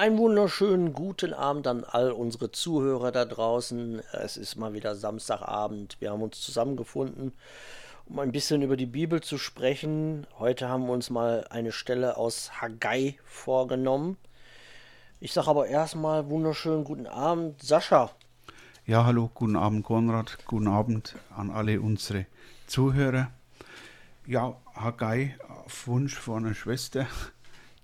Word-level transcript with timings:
Einen 0.00 0.16
wunderschönen 0.16 0.94
guten 0.94 1.34
Abend 1.34 1.66
an 1.66 1.84
all 1.84 2.10
unsere 2.12 2.50
Zuhörer 2.50 3.12
da 3.12 3.26
draußen. 3.26 4.00
Es 4.12 4.38
ist 4.38 4.56
mal 4.56 4.72
wieder 4.72 4.96
Samstagabend. 4.96 5.98
Wir 6.00 6.10
haben 6.10 6.22
uns 6.22 6.40
zusammengefunden, 6.40 7.34
um 8.06 8.18
ein 8.18 8.32
bisschen 8.32 8.62
über 8.62 8.78
die 8.78 8.86
Bibel 8.86 9.20
zu 9.20 9.36
sprechen. 9.36 10.26
Heute 10.38 10.70
haben 10.70 10.86
wir 10.86 10.94
uns 10.94 11.10
mal 11.10 11.46
eine 11.50 11.70
Stelle 11.70 12.16
aus 12.16 12.62
Haggai 12.62 13.18
vorgenommen. 13.26 14.16
Ich 15.20 15.34
sage 15.34 15.48
aber 15.48 15.66
erstmal 15.66 16.30
wunderschönen 16.30 16.84
guten 16.84 17.06
Abend, 17.06 17.62
Sascha. 17.62 18.10
Ja, 18.86 19.04
hallo, 19.04 19.30
guten 19.34 19.56
Abend, 19.56 19.84
Konrad. 19.84 20.38
Guten 20.46 20.68
Abend 20.68 21.16
an 21.36 21.50
alle 21.50 21.78
unsere 21.78 22.24
Zuhörer. 22.66 23.30
Ja, 24.26 24.56
Haggai 24.74 25.36
auf 25.66 25.86
Wunsch 25.88 26.14
von 26.14 26.46
einer 26.46 26.54
Schwester, 26.54 27.06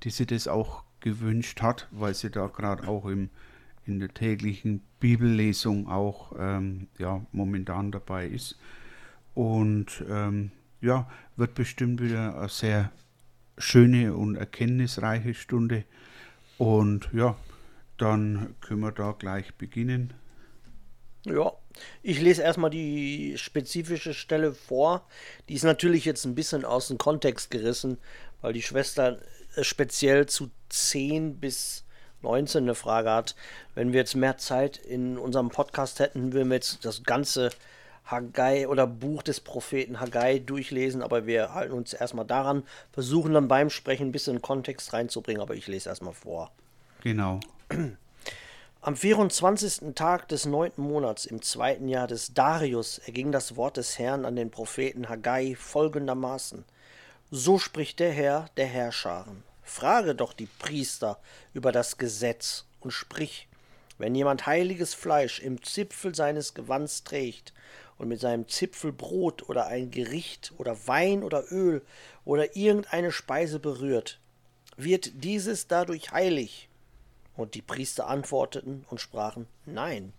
die 0.02 0.08
sich 0.08 0.28
das 0.28 0.48
auch 0.48 0.85
gewünscht 1.00 1.62
hat, 1.62 1.88
weil 1.90 2.14
sie 2.14 2.30
da 2.30 2.46
gerade 2.46 2.86
auch 2.88 3.06
im, 3.06 3.30
in 3.86 4.00
der 4.00 4.12
täglichen 4.12 4.82
Bibellesung 5.00 5.88
auch 5.88 6.32
ähm, 6.38 6.88
ja, 6.98 7.24
momentan 7.32 7.92
dabei 7.92 8.26
ist. 8.26 8.58
Und 9.34 10.04
ähm, 10.08 10.50
ja, 10.80 11.10
wird 11.36 11.54
bestimmt 11.54 12.00
wieder 12.00 12.38
eine 12.38 12.48
sehr 12.48 12.90
schöne 13.58 14.14
und 14.14 14.36
erkenntnisreiche 14.36 15.34
Stunde. 15.34 15.84
Und 16.58 17.10
ja, 17.12 17.36
dann 17.98 18.54
können 18.60 18.80
wir 18.80 18.92
da 18.92 19.12
gleich 19.12 19.54
beginnen. 19.54 20.14
Ja, 21.24 21.52
ich 22.02 22.20
lese 22.20 22.42
erstmal 22.42 22.70
die 22.70 23.34
spezifische 23.36 24.14
Stelle 24.14 24.52
vor. 24.52 25.06
Die 25.48 25.54
ist 25.54 25.64
natürlich 25.64 26.04
jetzt 26.04 26.24
ein 26.24 26.34
bisschen 26.34 26.64
aus 26.64 26.88
dem 26.88 26.98
Kontext 26.98 27.50
gerissen, 27.50 27.98
weil 28.40 28.52
die 28.52 28.62
Schwester 28.62 29.18
speziell 29.60 30.26
zu 30.26 30.50
10 30.68 31.38
bis 31.38 31.84
19 32.22 32.64
eine 32.64 32.74
Frage 32.74 33.10
hat. 33.10 33.34
Wenn 33.74 33.92
wir 33.92 34.00
jetzt 34.00 34.16
mehr 34.16 34.38
Zeit 34.38 34.76
in 34.78 35.18
unserem 35.18 35.50
Podcast 35.50 36.00
hätten, 36.00 36.32
würden 36.32 36.48
wir 36.48 36.56
jetzt 36.56 36.84
das 36.84 37.04
ganze 37.04 37.50
Haggai 38.04 38.68
oder 38.68 38.86
Buch 38.86 39.22
des 39.22 39.40
Propheten 39.40 40.00
Haggai 40.00 40.38
durchlesen, 40.38 41.02
aber 41.02 41.26
wir 41.26 41.54
halten 41.54 41.72
uns 41.72 41.92
erstmal 41.92 42.24
daran, 42.24 42.62
versuchen 42.92 43.34
dann 43.34 43.48
beim 43.48 43.68
Sprechen 43.68 44.08
ein 44.08 44.12
bisschen 44.12 44.42
Kontext 44.42 44.92
reinzubringen, 44.92 45.42
aber 45.42 45.54
ich 45.54 45.66
lese 45.66 45.88
erstmal 45.88 46.14
vor. 46.14 46.52
Genau. 47.02 47.40
Am 48.80 48.94
24. 48.94 49.94
Tag 49.96 50.28
des 50.28 50.46
neunten 50.46 50.82
Monats 50.82 51.26
im 51.26 51.42
zweiten 51.42 51.88
Jahr 51.88 52.06
des 52.06 52.34
Darius 52.34 52.98
erging 52.98 53.32
das 53.32 53.56
Wort 53.56 53.76
des 53.76 53.98
Herrn 53.98 54.24
an 54.24 54.36
den 54.36 54.52
Propheten 54.52 55.08
Haggai 55.08 55.56
folgendermaßen. 55.58 56.64
So 57.32 57.58
spricht 57.58 57.98
der 57.98 58.12
Herr 58.12 58.46
der 58.56 58.66
Herrscharen. 58.66 59.42
Frage 59.66 60.14
doch 60.14 60.32
die 60.32 60.46
Priester 60.46 61.18
über 61.52 61.72
das 61.72 61.98
Gesetz 61.98 62.64
und 62.80 62.92
sprich, 62.92 63.48
wenn 63.98 64.14
jemand 64.14 64.46
heiliges 64.46 64.94
Fleisch 64.94 65.40
im 65.40 65.62
Zipfel 65.62 66.14
seines 66.14 66.54
Gewands 66.54 67.02
trägt 67.04 67.52
und 67.98 68.08
mit 68.08 68.20
seinem 68.20 68.48
Zipfel 68.48 68.92
Brot 68.92 69.48
oder 69.48 69.66
ein 69.66 69.90
Gericht 69.90 70.52
oder 70.58 70.86
Wein 70.86 71.22
oder 71.22 71.50
Öl 71.50 71.82
oder 72.24 72.56
irgendeine 72.56 73.10
Speise 73.10 73.58
berührt, 73.58 74.20
wird 74.76 75.24
dieses 75.24 75.66
dadurch 75.66 76.12
heilig? 76.12 76.68
Und 77.36 77.54
die 77.54 77.62
Priester 77.62 78.06
antworteten 78.06 78.86
und 78.88 79.00
sprachen, 79.00 79.46
Nein. 79.66 80.12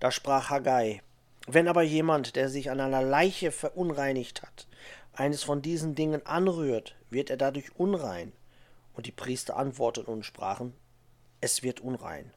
Da 0.00 0.10
sprach 0.10 0.50
Haggai, 0.50 1.00
wenn 1.46 1.66
aber 1.66 1.82
jemand, 1.82 2.36
der 2.36 2.48
sich 2.48 2.70
an 2.70 2.80
einer 2.80 3.02
Leiche 3.02 3.52
verunreinigt 3.52 4.42
hat, 4.42 4.66
eines 5.12 5.42
von 5.42 5.62
diesen 5.62 5.94
Dingen 5.94 6.24
anrührt, 6.26 6.94
wird 7.10 7.30
er 7.30 7.36
dadurch 7.36 7.74
unrein. 7.76 8.32
Und 8.94 9.06
die 9.06 9.12
Priester 9.12 9.56
antworteten 9.56 10.12
und 10.12 10.24
sprachen, 10.24 10.74
es 11.40 11.62
wird 11.62 11.80
unrein. 11.80 12.32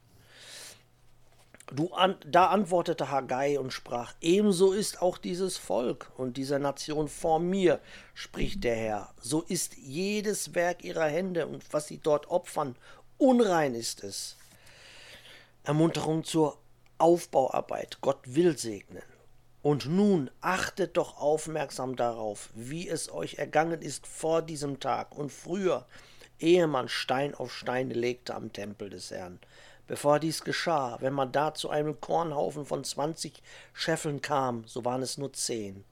Du 1.74 1.92
an, 1.94 2.16
da 2.26 2.48
antwortete 2.48 3.10
Haggai 3.10 3.60
und 3.60 3.74
sprach, 3.74 4.14
ebenso 4.22 4.72
ist 4.72 5.02
auch 5.02 5.18
dieses 5.18 5.58
Volk 5.58 6.12
und 6.16 6.38
diese 6.38 6.60
Nation 6.60 7.08
vor 7.08 7.40
mir, 7.40 7.80
spricht 8.14 8.64
der 8.64 8.76
Herr. 8.76 9.14
So 9.20 9.42
ist 9.42 9.76
jedes 9.78 10.54
Werk 10.54 10.84
ihrer 10.84 11.08
Hände 11.08 11.48
und 11.48 11.74
was 11.74 11.88
sie 11.88 11.98
dort 11.98 12.30
opfern, 12.30 12.76
unrein 13.18 13.74
ist 13.74 14.04
es. 14.04 14.38
Ermunterung 15.64 16.24
zur 16.24 16.60
Aufbauarbeit, 17.00 17.98
Gott 18.02 18.20
will 18.26 18.58
segnen. 18.58 19.02
Und 19.64 19.88
nun 19.88 20.30
achtet 20.42 20.96
doch 20.96 21.18
aufmerksam 21.18 21.96
darauf, 21.96 22.52
wie 22.54 22.88
es 22.88 23.12
euch 23.12 23.40
ergangen 23.40 23.82
ist 23.82 24.06
vor 24.06 24.44
diesem 24.44 24.80
Tag 24.80 25.18
und 25.18 25.32
früher, 25.32 25.88
ehe 26.40 26.68
man 26.68 26.90
Stein 26.90 27.34
auf 27.36 27.54
Stein 27.54 27.90
legte 27.90 28.36
am 28.36 28.52
Tempel 28.54 28.90
des 28.90 29.12
Herrn. 29.12 29.40
Bevor 29.88 30.20
dies 30.20 30.44
geschah, 30.44 30.98
wenn 31.02 31.14
man 31.14 31.32
da 31.32 31.54
zu 31.54 31.70
einem 31.70 32.02
Kornhaufen 32.02 32.66
von 32.66 32.84
zwanzig 32.84 33.44
Scheffeln 33.74 34.22
kam, 34.22 34.64
so 34.66 34.84
waren 34.84 35.04
es 35.04 35.18
nur 35.18 35.32
zehn. 35.34 35.84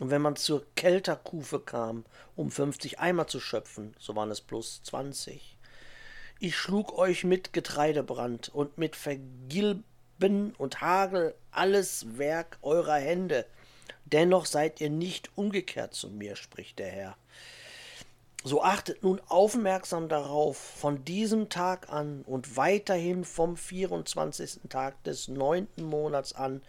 Und 0.00 0.10
wenn 0.10 0.22
man 0.22 0.36
zur 0.36 0.64
Kelterkufe 0.74 1.60
kam, 1.60 2.04
um 2.36 2.50
fünfzig 2.50 2.98
Eimer 2.98 3.26
zu 3.26 3.40
schöpfen, 3.40 3.94
so 3.98 4.14
waren 4.16 4.30
es 4.30 4.40
bloß 4.40 4.82
zwanzig. 4.82 5.56
Ich 6.40 6.56
schlug 6.56 6.96
euch 6.96 7.24
mit 7.24 7.52
Getreidebrand 7.52 8.48
und 8.48 8.78
mit 8.78 8.94
Vergilben 8.94 10.54
und 10.56 10.80
Hagel 10.80 11.34
alles 11.50 12.18
Werk 12.18 12.58
eurer 12.62 12.96
Hände. 12.96 13.44
Dennoch 14.04 14.46
seid 14.46 14.80
ihr 14.80 14.90
nicht 14.90 15.30
umgekehrt 15.36 15.94
zu 15.94 16.10
mir, 16.10 16.36
spricht 16.36 16.78
der 16.78 16.90
Herr. 16.90 17.16
So 18.48 18.62
achtet 18.62 19.02
nun 19.02 19.20
aufmerksam 19.28 20.08
darauf, 20.08 20.56
von 20.56 21.04
diesem 21.04 21.50
Tag 21.50 21.92
an 21.92 22.22
und 22.22 22.56
weiterhin 22.56 23.26
vom 23.26 23.58
24. 23.58 24.60
Tag 24.70 25.04
des 25.04 25.28
neunten 25.28 25.84
Monats 25.84 26.32
an, 26.32 26.62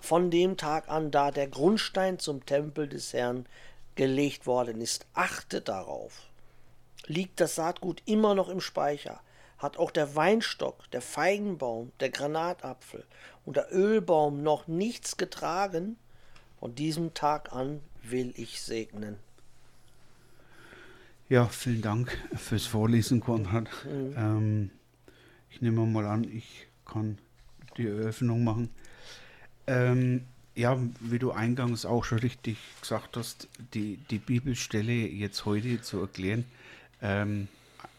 von 0.00 0.30
dem 0.30 0.56
Tag 0.56 0.88
an, 0.88 1.10
da 1.10 1.30
der 1.30 1.48
Grundstein 1.48 2.18
zum 2.18 2.46
Tempel 2.46 2.88
des 2.88 3.12
Herrn 3.12 3.44
gelegt 3.94 4.46
worden 4.46 4.80
ist. 4.80 5.04
Achtet 5.12 5.68
darauf. 5.68 6.30
Liegt 7.04 7.40
das 7.40 7.56
Saatgut 7.56 8.00
immer 8.06 8.34
noch 8.34 8.48
im 8.48 8.62
Speicher, 8.62 9.20
hat 9.58 9.76
auch 9.76 9.90
der 9.90 10.16
Weinstock, 10.16 10.90
der 10.92 11.02
Feigenbaum, 11.02 11.92
der 12.00 12.08
Granatapfel 12.08 13.04
und 13.44 13.56
der 13.56 13.70
Ölbaum 13.70 14.42
noch 14.42 14.66
nichts 14.66 15.18
getragen, 15.18 15.98
von 16.58 16.74
diesem 16.74 17.12
Tag 17.12 17.52
an 17.52 17.82
will 18.02 18.32
ich 18.34 18.62
segnen. 18.62 19.18
Ja, 21.32 21.46
vielen 21.46 21.80
Dank 21.80 22.14
fürs 22.34 22.66
Vorlesen, 22.66 23.20
Konrad. 23.20 23.66
Mhm. 23.86 24.14
Ähm, 24.18 24.70
ich 25.48 25.62
nehme 25.62 25.86
mal 25.86 26.04
an, 26.04 26.24
ich 26.24 26.66
kann 26.84 27.16
die 27.78 27.86
Eröffnung 27.86 28.44
machen. 28.44 28.68
Ähm, 29.66 30.26
ja, 30.54 30.78
wie 31.00 31.18
du 31.18 31.30
eingangs 31.30 31.86
auch 31.86 32.04
schon 32.04 32.18
richtig 32.18 32.58
gesagt 32.82 33.16
hast, 33.16 33.48
die, 33.72 33.96
die 34.10 34.18
Bibelstelle 34.18 34.92
jetzt 34.92 35.46
heute 35.46 35.80
zu 35.80 36.00
erklären, 36.00 36.44
ähm, 37.00 37.48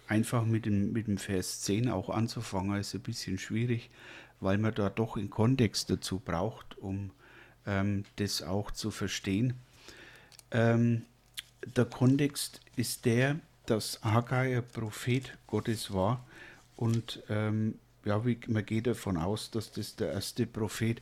einfach 0.08 0.46
mit 0.46 0.68
dem, 0.68 0.94
mit 0.94 1.08
dem 1.08 1.18
Vers 1.18 1.62
10 1.62 1.90
auch 1.90 2.12
anzufangen, 2.12 2.80
ist 2.80 2.94
ein 2.94 3.02
bisschen 3.02 3.40
schwierig, 3.40 3.90
weil 4.42 4.60
man 4.60 4.76
da 4.76 4.92
doch 4.92 5.18
einen 5.18 5.32
Kontext 5.32 5.90
dazu 5.90 6.20
braucht, 6.20 6.78
um 6.78 7.10
ähm, 7.66 8.06
das 8.18 8.44
auch 8.44 8.70
zu 8.70 8.92
verstehen. 8.92 9.56
Ähm, 10.52 11.02
der 11.66 11.86
Kontext 11.86 12.62
ist 12.76 13.06
der, 13.06 13.40
dass 13.66 14.00
Haggai 14.04 14.58
ein 14.58 14.68
Prophet 14.68 15.38
Gottes 15.48 15.94
war 15.94 16.26
und 16.76 17.24
ähm, 17.30 17.76
ja, 18.06 18.26
wie, 18.26 18.40
man 18.48 18.66
geht 18.66 18.88
davon 18.88 19.18
aus, 19.18 19.52
dass 19.52 19.72
das 19.72 19.96
der 19.96 20.12
erste 20.12 20.46
Prophet 20.46 21.02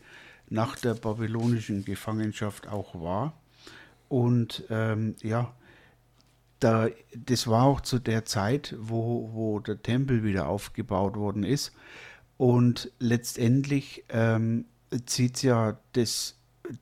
nach 0.49 0.75
der 0.75 0.94
babylonischen 0.94 1.85
Gefangenschaft 1.85 2.67
auch 2.67 2.94
war. 3.01 3.33
Und 4.09 4.66
ähm, 4.69 5.16
ja, 5.23 5.53
da, 6.59 6.89
das 7.16 7.47
war 7.47 7.63
auch 7.63 7.81
zu 7.81 7.99
der 7.99 8.25
Zeit, 8.25 8.75
wo, 8.78 9.31
wo 9.33 9.59
der 9.59 9.81
Tempel 9.81 10.23
wieder 10.23 10.47
aufgebaut 10.47 11.16
worden 11.16 11.43
ist. 11.43 11.72
Und 12.37 12.91
letztendlich 12.99 14.03
ähm, 14.09 14.66
zieht 15.05 15.41
ja 15.41 15.79
das, 15.93 16.35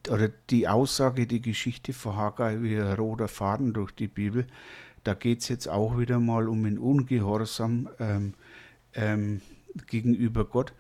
oder 0.09 0.30
die 0.50 0.68
Aussage, 0.68 1.27
die 1.27 1.41
Geschichte 1.41 1.94
von 1.94 2.15
Haggai 2.15 2.62
wie 2.62 2.77
ein 2.77 2.94
roter 2.94 3.27
Faden 3.27 3.74
durch 3.74 3.91
die 3.91 4.07
Bibel. 4.07 4.47
Da 5.03 5.13
geht 5.13 5.41
es 5.41 5.47
jetzt 5.47 5.68
auch 5.68 5.97
wieder 5.97 6.19
mal 6.19 6.47
um 6.47 6.63
den 6.63 6.77
Ungehorsam 6.77 7.89
ähm, 8.00 8.33
ähm, 8.94 9.41
gegenüber 9.88 10.45
Gott. 10.45 10.74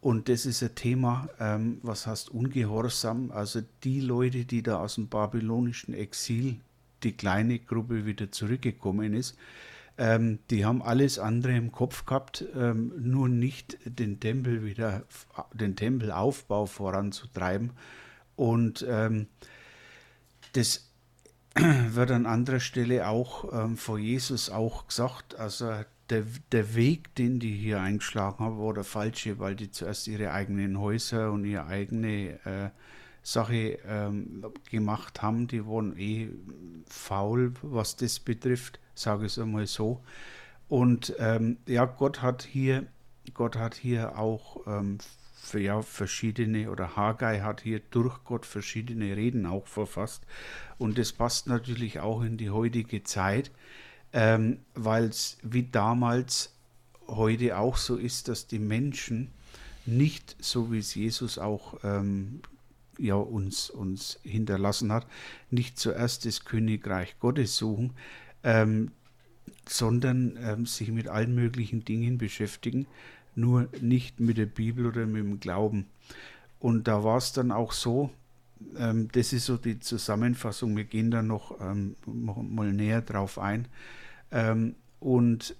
Und 0.00 0.28
das 0.28 0.44
ist 0.44 0.62
ein 0.62 0.74
Thema, 0.74 1.28
ähm, 1.40 1.78
was 1.82 2.06
heißt 2.06 2.28
Ungehorsam? 2.28 3.30
Also 3.30 3.62
die 3.84 4.00
Leute, 4.00 4.44
die 4.44 4.62
da 4.62 4.80
aus 4.80 4.96
dem 4.96 5.08
babylonischen 5.08 5.94
Exil 5.94 6.60
die 7.02 7.16
kleine 7.16 7.58
Gruppe 7.58 8.04
wieder 8.04 8.30
zurückgekommen 8.30 9.14
ist. 9.14 9.36
Ähm, 9.96 10.40
die 10.50 10.64
haben 10.64 10.82
alles 10.82 11.18
andere 11.18 11.56
im 11.56 11.70
Kopf 11.70 12.04
gehabt, 12.04 12.44
ähm, 12.54 12.92
nur 12.98 13.28
nicht 13.28 13.78
den 13.84 14.18
Tempel 14.18 14.64
wieder, 14.64 15.04
den 15.52 15.76
Tempelaufbau 15.76 16.66
voranzutreiben. 16.66 17.70
Und 18.36 18.84
ähm, 18.88 19.28
das 20.52 20.90
wird 21.54 22.10
an 22.10 22.26
anderer 22.26 22.60
Stelle 22.60 23.08
auch 23.08 23.52
ähm, 23.52 23.76
vor 23.76 23.98
Jesus 23.98 24.50
auch 24.50 24.88
gesagt. 24.88 25.38
Also 25.38 25.72
der, 26.10 26.24
der 26.52 26.74
Weg, 26.74 27.14
den 27.14 27.38
die 27.38 27.52
hier 27.52 27.80
eingeschlagen 27.80 28.44
haben, 28.44 28.58
war 28.58 28.74
der 28.74 28.84
falsche, 28.84 29.38
weil 29.38 29.54
die 29.54 29.70
zuerst 29.70 30.06
ihre 30.08 30.32
eigenen 30.32 30.78
Häuser 30.78 31.32
und 31.32 31.44
ihre 31.44 31.66
eigene 31.66 32.40
äh, 32.44 32.70
Sache 33.22 33.78
ähm, 33.86 34.44
gemacht 34.70 35.22
haben. 35.22 35.46
Die 35.46 35.66
waren 35.66 35.96
eh 35.98 36.28
faul, 36.86 37.54
was 37.62 37.96
das 37.96 38.20
betrifft, 38.20 38.78
sage 38.94 39.26
ich 39.26 39.32
es 39.32 39.38
einmal 39.38 39.66
so. 39.66 40.02
Und 40.68 41.14
ähm, 41.18 41.58
ja, 41.66 41.84
Gott 41.86 42.20
hat 42.20 42.42
hier, 42.42 42.86
Gott 43.32 43.56
hat 43.56 43.74
hier 43.74 44.18
auch 44.18 44.66
ähm, 44.66 44.98
für, 45.44 45.60
ja, 45.60 45.82
verschiedene, 45.82 46.70
oder 46.70 46.96
Haggai 46.96 47.40
hat 47.40 47.60
hier 47.60 47.80
durch 47.90 48.24
Gott 48.24 48.46
verschiedene 48.46 49.16
Reden 49.16 49.46
auch 49.46 49.66
verfasst. 49.66 50.26
Und 50.78 50.98
das 50.98 51.12
passt 51.12 51.46
natürlich 51.46 52.00
auch 52.00 52.22
in 52.22 52.36
die 52.36 52.50
heutige 52.50 53.02
Zeit, 53.02 53.50
ähm, 54.12 54.60
weil 54.74 55.04
es 55.04 55.38
wie 55.42 55.64
damals 55.64 56.54
heute 57.06 57.58
auch 57.58 57.76
so 57.76 57.96
ist, 57.96 58.28
dass 58.28 58.46
die 58.46 58.58
Menschen 58.58 59.30
nicht 59.86 60.36
so 60.40 60.72
wie 60.72 60.78
es 60.78 60.94
Jesus 60.94 61.38
auch 61.38 61.78
ähm, 61.84 62.40
ja, 62.98 63.16
uns, 63.16 63.70
uns 63.70 64.18
hinterlassen 64.22 64.92
hat, 64.92 65.06
nicht 65.50 65.78
zuerst 65.78 66.24
das 66.26 66.44
Königreich 66.44 67.18
Gottes 67.18 67.56
suchen, 67.56 67.92
ähm, 68.42 68.92
sondern 69.68 70.38
ähm, 70.40 70.66
sich 70.66 70.90
mit 70.90 71.08
allen 71.08 71.34
möglichen 71.34 71.84
Dingen 71.84 72.18
beschäftigen, 72.18 72.86
nur 73.36 73.68
nicht 73.80 74.20
mit 74.20 74.38
der 74.38 74.46
Bibel 74.46 74.86
oder 74.86 75.06
mit 75.06 75.24
dem 75.24 75.40
Glauben. 75.40 75.86
Und 76.60 76.88
da 76.88 77.04
war 77.04 77.18
es 77.18 77.32
dann 77.32 77.52
auch 77.52 77.72
so, 77.72 78.10
ähm, 78.78 79.08
das 79.12 79.32
ist 79.32 79.46
so 79.46 79.56
die 79.56 79.80
Zusammenfassung, 79.80 80.76
wir 80.76 80.84
gehen 80.84 81.10
da 81.10 81.22
noch, 81.22 81.60
ähm, 81.60 81.96
mal 82.06 82.72
näher 82.72 83.02
drauf 83.02 83.38
ein. 83.38 83.68
Ähm, 84.30 84.74
und 85.00 85.56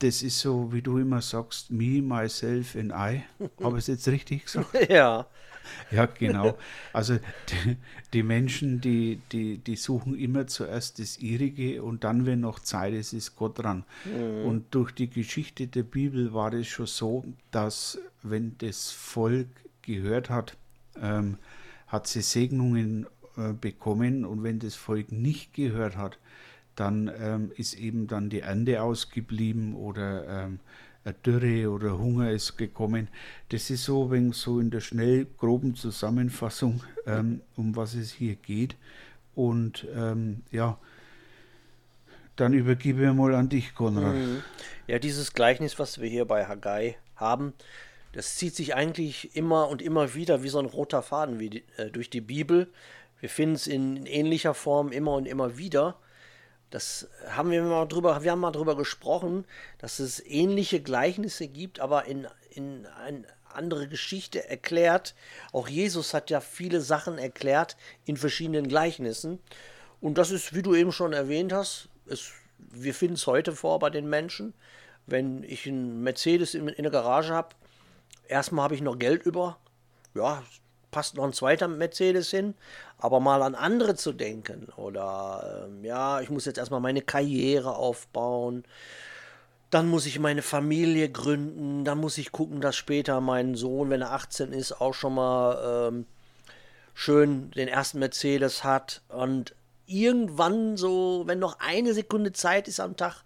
das 0.00 0.22
ist 0.22 0.40
so, 0.40 0.72
wie 0.72 0.82
du 0.82 0.98
immer 0.98 1.22
sagst, 1.22 1.70
me, 1.70 2.02
myself 2.02 2.76
and 2.76 2.92
I. 2.92 3.22
Habe 3.62 3.78
ich 3.78 3.84
es 3.84 3.86
jetzt 3.86 4.08
richtig 4.08 4.44
gesagt? 4.44 4.68
Ja. 4.90 5.26
Ja, 5.90 6.06
genau. 6.06 6.58
Also 6.92 7.16
die, 7.16 7.76
die, 8.12 8.22
Menschen, 8.22 8.80
die, 8.80 9.20
die, 9.30 9.58
die 9.58 9.76
suchen 9.76 10.18
immer 10.18 10.46
zuerst 10.46 10.98
das 10.98 11.18
Ihrige 11.18 11.82
und 11.82 12.04
dann, 12.04 12.26
wenn 12.26 12.40
noch 12.40 12.58
Zeit 12.60 12.94
ist, 12.94 13.12
ist 13.12 13.36
Gott 13.36 13.58
dran. 13.58 13.84
Mhm. 14.04 14.44
Und 14.46 14.74
durch 14.74 14.92
die 14.92 15.10
Geschichte 15.10 15.66
der 15.66 15.82
Bibel 15.82 16.32
war 16.32 16.52
es 16.52 16.66
schon 16.66 16.86
so, 16.86 17.24
dass 17.50 17.98
wenn 18.22 18.56
das 18.58 18.90
Volk 18.90 19.48
gehört 19.82 20.30
hat, 20.30 20.56
ähm, 21.00 21.38
hat 21.86 22.06
sie 22.06 22.22
Segnungen 22.22 23.06
äh, 23.36 23.52
bekommen 23.52 24.24
und 24.24 24.42
wenn 24.42 24.58
das 24.58 24.74
Volk 24.74 25.12
nicht 25.12 25.54
gehört 25.54 25.96
hat, 25.96 26.18
dann 26.74 27.10
ähm, 27.18 27.52
ist 27.56 27.74
eben 27.74 28.06
dann 28.06 28.30
die 28.30 28.40
Ernte 28.40 28.82
ausgeblieben 28.82 29.74
oder 29.74 30.44
ähm, 30.44 30.60
eine 31.04 31.14
Dürre 31.14 31.70
oder 31.70 31.98
Hunger 31.98 32.30
ist 32.30 32.56
gekommen. 32.56 33.08
Das 33.48 33.70
ist 33.70 33.84
so, 33.84 34.10
wenn 34.10 34.32
so 34.32 34.60
in 34.60 34.70
der 34.70 34.80
schnell 34.80 35.26
groben 35.38 35.74
Zusammenfassung, 35.74 36.82
ähm, 37.06 37.40
um 37.56 37.74
was 37.76 37.94
es 37.94 38.12
hier 38.12 38.36
geht. 38.36 38.76
Und 39.34 39.86
ähm, 39.94 40.42
ja, 40.50 40.78
dann 42.36 42.52
übergebe 42.52 43.04
ich 43.04 43.12
mal 43.12 43.34
an 43.34 43.48
dich, 43.48 43.74
Konrad. 43.74 44.14
Mhm. 44.14 44.42
Ja, 44.86 44.98
dieses 44.98 45.32
Gleichnis, 45.32 45.78
was 45.78 46.00
wir 46.00 46.08
hier 46.08 46.24
bei 46.24 46.46
Haggai 46.46 46.96
haben, 47.16 47.52
das 48.12 48.36
zieht 48.36 48.54
sich 48.54 48.74
eigentlich 48.74 49.34
immer 49.34 49.68
und 49.68 49.80
immer 49.80 50.14
wieder 50.14 50.42
wie 50.42 50.48
so 50.48 50.58
ein 50.58 50.66
roter 50.66 51.02
Faden 51.02 51.38
die, 51.38 51.64
äh, 51.76 51.90
durch 51.90 52.10
die 52.10 52.20
Bibel. 52.20 52.68
Wir 53.20 53.28
finden 53.28 53.54
es 53.54 53.66
in 53.66 54.06
ähnlicher 54.06 54.54
Form 54.54 54.92
immer 54.92 55.14
und 55.14 55.26
immer 55.26 55.56
wieder. 55.56 55.96
Das 56.72 57.06
haben 57.28 57.50
wir 57.50 57.62
mal 57.62 57.84
drüber, 57.84 58.22
wir 58.22 58.30
haben 58.32 58.40
mal 58.40 58.50
drüber 58.50 58.76
gesprochen, 58.76 59.44
dass 59.76 59.98
es 59.98 60.24
ähnliche 60.24 60.80
Gleichnisse 60.80 61.46
gibt, 61.46 61.80
aber 61.80 62.06
in, 62.06 62.26
in 62.50 62.86
eine 62.86 63.24
andere 63.52 63.88
Geschichte 63.88 64.48
erklärt. 64.48 65.14
Auch 65.52 65.68
Jesus 65.68 66.14
hat 66.14 66.30
ja 66.30 66.40
viele 66.40 66.80
Sachen 66.80 67.18
erklärt 67.18 67.76
in 68.06 68.16
verschiedenen 68.16 68.68
Gleichnissen. 68.68 69.38
Und 70.00 70.16
das 70.16 70.30
ist, 70.30 70.54
wie 70.54 70.62
du 70.62 70.74
eben 70.74 70.92
schon 70.92 71.12
erwähnt 71.12 71.52
hast, 71.52 71.90
es, 72.06 72.32
wir 72.56 72.94
finden 72.94 73.16
es 73.16 73.26
heute 73.26 73.52
vor 73.52 73.78
bei 73.78 73.90
den 73.90 74.08
Menschen. 74.08 74.54
Wenn 75.04 75.42
ich 75.42 75.68
einen 75.68 76.02
Mercedes 76.02 76.54
in, 76.54 76.68
in 76.68 76.84
der 76.84 76.92
Garage 76.92 77.34
habe, 77.34 77.54
erstmal 78.28 78.64
habe 78.64 78.76
ich 78.76 78.80
noch 78.80 78.98
Geld 78.98 79.26
über. 79.26 79.58
Ja, 80.14 80.42
passt 80.92 81.16
noch 81.16 81.24
ein 81.24 81.32
zweiter 81.32 81.66
Mercedes 81.66 82.30
hin, 82.30 82.54
aber 82.98 83.18
mal 83.18 83.42
an 83.42 83.56
andere 83.56 83.96
zu 83.96 84.12
denken 84.12 84.68
oder 84.76 85.66
ähm, 85.66 85.84
ja, 85.84 86.20
ich 86.20 86.30
muss 86.30 86.44
jetzt 86.44 86.58
erstmal 86.58 86.80
meine 86.80 87.02
Karriere 87.02 87.74
aufbauen, 87.74 88.62
dann 89.70 89.88
muss 89.88 90.04
ich 90.04 90.18
meine 90.18 90.42
Familie 90.42 91.10
gründen, 91.10 91.84
dann 91.84 91.98
muss 91.98 92.18
ich 92.18 92.30
gucken, 92.30 92.60
dass 92.60 92.76
später 92.76 93.22
mein 93.22 93.54
Sohn, 93.54 93.88
wenn 93.88 94.02
er 94.02 94.12
18 94.12 94.52
ist, 94.52 94.80
auch 94.80 94.92
schon 94.92 95.14
mal 95.14 95.88
ähm, 95.88 96.06
schön 96.92 97.50
den 97.52 97.68
ersten 97.68 97.98
Mercedes 97.98 98.64
hat. 98.64 99.00
Und 99.08 99.54
irgendwann 99.86 100.76
so, 100.76 101.22
wenn 101.24 101.38
noch 101.38 101.58
eine 101.58 101.94
Sekunde 101.94 102.32
Zeit 102.32 102.68
ist 102.68 102.80
am 102.80 102.98
Tag, 102.98 103.24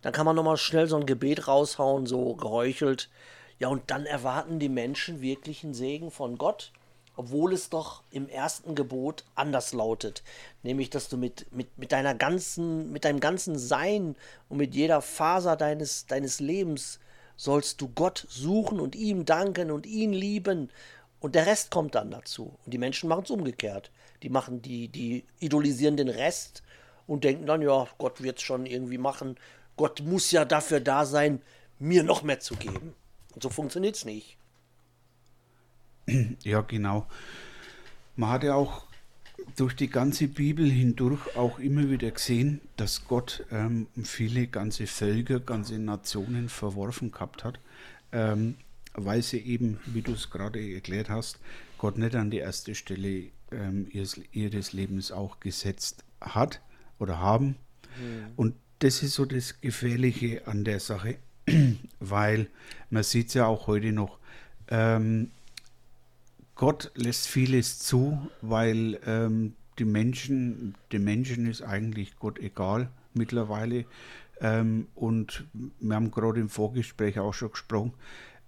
dann 0.00 0.14
kann 0.14 0.24
man 0.24 0.36
nochmal 0.36 0.56
schnell 0.56 0.86
so 0.86 0.96
ein 0.96 1.04
Gebet 1.04 1.48
raushauen, 1.48 2.06
so 2.06 2.34
geheuchelt. 2.34 3.10
Ja, 3.58 3.68
und 3.68 3.90
dann 3.90 4.06
erwarten 4.06 4.58
die 4.58 4.70
Menschen 4.70 5.20
wirklich 5.20 5.64
einen 5.64 5.74
Segen 5.74 6.10
von 6.10 6.38
Gott 6.38 6.72
obwohl 7.16 7.52
es 7.52 7.70
doch 7.70 8.02
im 8.10 8.28
ersten 8.28 8.74
Gebot 8.74 9.24
anders 9.34 9.72
lautet, 9.72 10.22
nämlich 10.62 10.90
dass 10.90 11.08
du 11.08 11.16
mit, 11.16 11.46
mit, 11.52 11.78
mit 11.78 11.92
deiner 11.92 12.14
ganzen, 12.14 12.92
mit 12.92 13.04
deinem 13.04 13.20
ganzen 13.20 13.58
Sein 13.58 14.16
und 14.48 14.58
mit 14.58 14.74
jeder 14.74 15.00
Faser 15.00 15.56
deines, 15.56 16.06
deines 16.06 16.40
Lebens 16.40 16.98
sollst 17.36 17.80
du 17.80 17.88
Gott 17.88 18.26
suchen 18.28 18.80
und 18.80 18.94
ihm 18.94 19.24
danken 19.24 19.70
und 19.70 19.86
ihn 19.86 20.12
lieben 20.12 20.70
und 21.24 21.34
der 21.34 21.46
Rest 21.46 21.70
kommt 21.70 21.94
dann 21.94 22.10
dazu. 22.10 22.58
Und 22.64 22.74
die 22.74 22.78
Menschen 22.78 23.08
machen 23.08 23.24
es 23.24 23.30
umgekehrt. 23.30 23.90
Die 24.22 24.28
machen 24.28 24.60
die, 24.60 24.88
die 24.88 25.24
idolisieren 25.40 25.96
den 25.96 26.10
Rest 26.10 26.62
und 27.06 27.24
denken 27.24 27.46
dann, 27.46 27.62
ja, 27.62 27.86
Gott 27.96 28.22
wird 28.22 28.36
es 28.36 28.42
schon 28.42 28.66
irgendwie 28.66 28.98
machen. 28.98 29.36
Gott 29.76 30.02
muss 30.02 30.30
ja 30.32 30.44
dafür 30.44 30.80
da 30.80 31.06
sein, 31.06 31.40
mir 31.78 32.02
noch 32.02 32.22
mehr 32.22 32.40
zu 32.40 32.56
geben. 32.56 32.94
Und 33.34 33.42
so 33.42 33.48
funktioniert 33.48 33.96
es 33.96 34.04
nicht. 34.04 34.36
Ja, 36.42 36.60
genau. 36.60 37.06
Man 38.16 38.30
hat 38.30 38.44
ja 38.44 38.54
auch 38.54 38.86
durch 39.56 39.74
die 39.74 39.88
ganze 39.88 40.28
Bibel 40.28 40.70
hindurch 40.70 41.36
auch 41.36 41.58
immer 41.58 41.90
wieder 41.90 42.10
gesehen, 42.10 42.60
dass 42.76 43.06
Gott 43.06 43.44
ähm, 43.50 43.86
viele 44.02 44.46
ganze 44.46 44.86
Völker, 44.86 45.40
ganze 45.40 45.78
Nationen 45.78 46.48
verworfen 46.48 47.12
gehabt 47.12 47.44
hat, 47.44 47.58
ähm, 48.12 48.56
weil 48.94 49.22
sie 49.22 49.38
eben, 49.38 49.78
wie 49.86 50.02
du 50.02 50.12
es 50.12 50.30
gerade 50.30 50.60
erklärt 50.60 51.08
hast, 51.08 51.38
Gott 51.78 51.98
nicht 51.98 52.14
an 52.14 52.30
die 52.30 52.38
erste 52.38 52.74
Stelle 52.74 53.24
ähm, 53.50 53.88
ihres, 53.90 54.20
ihres, 54.32 54.72
Lebens 54.72 55.12
auch 55.12 55.40
gesetzt 55.40 56.04
hat 56.20 56.60
oder 56.98 57.18
haben. 57.18 57.56
Mhm. 57.98 58.26
Und 58.36 58.54
das 58.78 59.02
ist 59.02 59.14
so 59.14 59.24
das 59.24 59.60
Gefährliche 59.60 60.46
an 60.46 60.64
der 60.64 60.80
Sache, 60.80 61.16
weil 62.00 62.48
man 62.90 63.02
sieht 63.02 63.28
es 63.28 63.34
ja 63.34 63.46
auch 63.46 63.66
heute 63.66 63.92
noch, 63.92 64.18
ähm, 64.68 65.30
Gott 66.54 66.92
lässt 66.94 67.26
vieles 67.26 67.78
zu, 67.78 68.18
weil 68.40 69.00
ähm, 69.06 69.54
die 69.78 69.84
Menschen, 69.84 70.74
den 70.92 71.04
Menschen 71.04 71.46
ist 71.46 71.62
eigentlich 71.62 72.16
Gott 72.18 72.38
egal 72.38 72.90
mittlerweile. 73.12 73.86
Ähm, 74.40 74.88
und 74.94 75.44
wir 75.52 75.96
haben 75.96 76.10
gerade 76.10 76.40
im 76.40 76.48
Vorgespräch 76.48 77.18
auch 77.18 77.34
schon 77.34 77.50
gesprochen. 77.50 77.92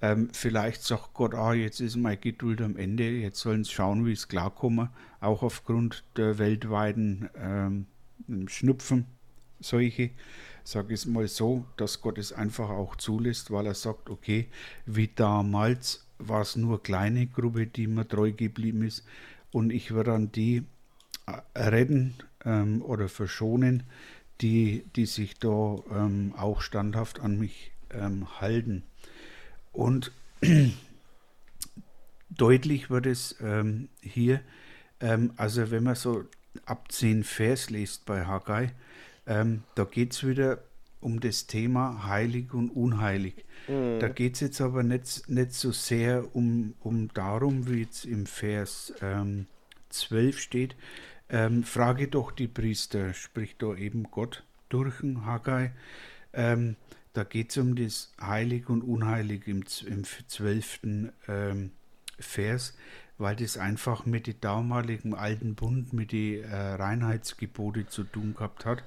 Ähm, 0.02 0.28
vielleicht 0.32 0.82
sagt 0.82 1.14
Gott, 1.14 1.34
ah, 1.34 1.54
jetzt 1.54 1.80
ist 1.80 1.96
meine 1.96 2.18
Geduld 2.18 2.60
am 2.60 2.76
Ende, 2.76 3.08
jetzt 3.08 3.40
sollen 3.40 3.64
sie 3.64 3.72
schauen, 3.72 4.04
wie 4.04 4.12
es 4.12 4.28
klarkommen, 4.28 4.90
auch 5.20 5.42
aufgrund 5.42 6.04
der 6.16 6.38
weltweiten 6.38 7.30
ähm, 7.36 7.86
Schnupfen, 8.46 9.06
solche. 9.60 10.10
Sage 10.64 10.94
ich 10.94 11.00
es 11.00 11.06
mal 11.06 11.28
so, 11.28 11.64
dass 11.76 12.00
Gott 12.00 12.18
es 12.18 12.32
einfach 12.32 12.68
auch 12.68 12.96
zulässt, 12.96 13.52
weil 13.52 13.66
er 13.66 13.74
sagt, 13.74 14.10
okay, 14.10 14.48
wie 14.84 15.08
damals 15.08 16.05
war 16.18 16.42
es 16.42 16.56
nur 16.56 16.74
eine 16.74 16.82
kleine 16.82 17.26
Gruppe, 17.26 17.66
die 17.66 17.86
mir 17.86 18.06
treu 18.06 18.32
geblieben 18.32 18.82
ist. 18.82 19.04
Und 19.52 19.70
ich 19.72 19.94
werde 19.94 20.12
dann 20.12 20.32
die 20.32 20.64
äh, 21.26 21.58
retten 21.58 22.14
ähm, 22.44 22.82
oder 22.82 23.08
verschonen, 23.08 23.84
die, 24.40 24.84
die 24.96 25.06
sich 25.06 25.38
da 25.38 25.76
ähm, 25.90 26.34
auch 26.36 26.60
standhaft 26.60 27.20
an 27.20 27.38
mich 27.38 27.72
ähm, 27.90 28.40
halten. 28.40 28.82
Und 29.72 30.12
deutlich 32.30 32.90
wird 32.90 33.06
es 33.06 33.36
ähm, 33.40 33.88
hier, 34.00 34.40
ähm, 35.00 35.32
also 35.36 35.70
wenn 35.70 35.84
man 35.84 35.94
so 35.94 36.24
ab 36.64 36.90
10 36.90 37.24
Vers 37.24 37.70
liest 37.70 38.06
bei 38.06 38.26
Haggai, 38.26 38.72
ähm, 39.26 39.62
da 39.74 39.84
geht 39.84 40.12
es 40.12 40.26
wieder 40.26 40.58
um 41.06 41.20
das 41.20 41.46
Thema 41.46 42.04
heilig 42.08 42.52
und 42.52 42.70
unheilig. 42.70 43.44
Mhm. 43.68 44.00
Da 44.00 44.08
geht 44.08 44.34
es 44.34 44.40
jetzt 44.40 44.60
aber 44.60 44.82
nicht, 44.82 45.28
nicht 45.28 45.52
so 45.52 45.70
sehr 45.70 46.34
um, 46.34 46.74
um 46.80 47.08
darum, 47.14 47.68
wie 47.70 47.82
jetzt 47.82 48.04
im 48.04 48.26
Vers 48.26 48.92
ähm, 49.00 49.46
12 49.90 50.40
steht. 50.40 50.74
Ähm, 51.30 51.62
frage 51.62 52.08
doch 52.08 52.32
die 52.32 52.48
Priester, 52.48 53.14
spricht 53.14 53.62
da 53.62 53.76
eben 53.76 54.10
Gott 54.10 54.42
durch 54.68 55.00
den 55.00 55.24
Haggai. 55.24 55.70
Ähm, 56.32 56.74
da 57.12 57.22
geht 57.22 57.50
es 57.50 57.56
um 57.56 57.76
das 57.76 58.12
Heilig 58.20 58.68
und 58.68 58.82
Unheilig 58.82 59.46
im, 59.46 59.62
im 59.86 60.02
12. 60.04 60.80
Ähm, 61.28 61.70
Vers, 62.18 62.76
weil 63.18 63.36
das 63.36 63.58
einfach 63.58 64.06
mit 64.06 64.26
dem 64.26 64.40
damaligen 64.40 65.14
alten 65.14 65.54
Bund, 65.54 65.92
mit 65.92 66.10
den 66.10 66.42
äh, 66.42 66.56
Reinheitsgebote 66.56 67.86
zu 67.86 68.04
tun 68.04 68.34
gehabt 68.34 68.64
hat. 68.64 68.82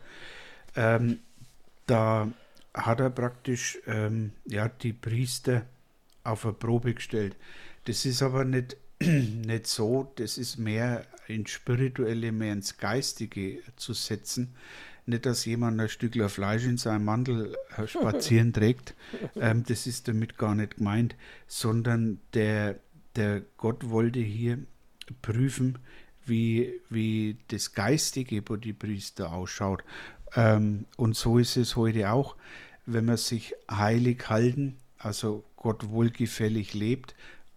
Ähm, 0.75 1.19
da 1.89 2.31
hat 2.73 2.99
er 2.99 3.09
praktisch 3.09 3.79
ähm, 3.87 4.31
ja, 4.45 4.69
die 4.69 4.93
Priester 4.93 5.65
auf 6.23 6.45
eine 6.45 6.53
Probe 6.53 6.93
gestellt. 6.93 7.35
Das 7.85 8.05
ist 8.05 8.21
aber 8.21 8.45
nicht, 8.45 8.77
nicht 8.99 9.67
so, 9.67 10.11
das 10.15 10.37
ist 10.37 10.57
mehr 10.57 11.05
ins 11.27 11.51
Spirituelle, 11.51 12.31
mehr 12.31 12.53
ins 12.53 12.77
Geistige 12.77 13.59
zu 13.75 13.93
setzen 13.93 14.55
nicht, 15.09 15.25
dass 15.25 15.45
jemand 15.45 15.79
ein 15.79 15.89
Stückler 15.89 16.29
Fleisch 16.29 16.65
in 16.65 16.77
seinem 16.77 17.05
Mantel 17.05 17.55
äh, 17.75 17.87
spazieren 17.87 18.53
trägt. 18.53 18.95
Ähm, 19.35 19.63
das 19.67 19.87
ist 19.87 20.07
damit 20.07 20.37
gar 20.37 20.55
nicht 20.55 20.77
gemeint, 20.77 21.15
sondern 21.47 22.19
der, 22.33 22.79
der 23.15 23.41
Gott 23.57 23.89
wollte 23.89 24.19
hier 24.19 24.59
prüfen, 25.21 25.79
wie, 26.25 26.79
wie 26.89 27.37
das 27.47 27.73
Geistige 27.73 28.41
bei 28.41 28.57
die 28.57 28.73
Priester 28.73 29.33
ausschaut. 29.33 29.83
Ähm, 30.35 30.85
und 30.97 31.15
so 31.15 31.37
ist 31.37 31.57
es 31.57 31.75
heute 31.75 32.11
auch, 32.11 32.35
wenn 32.85 33.05
man 33.05 33.17
sich 33.17 33.53
heilig 33.69 34.29
halten, 34.29 34.77
also 34.97 35.43
Gott 35.55 35.89
wohlgefällig 35.89 36.73
lebt, 36.73 37.15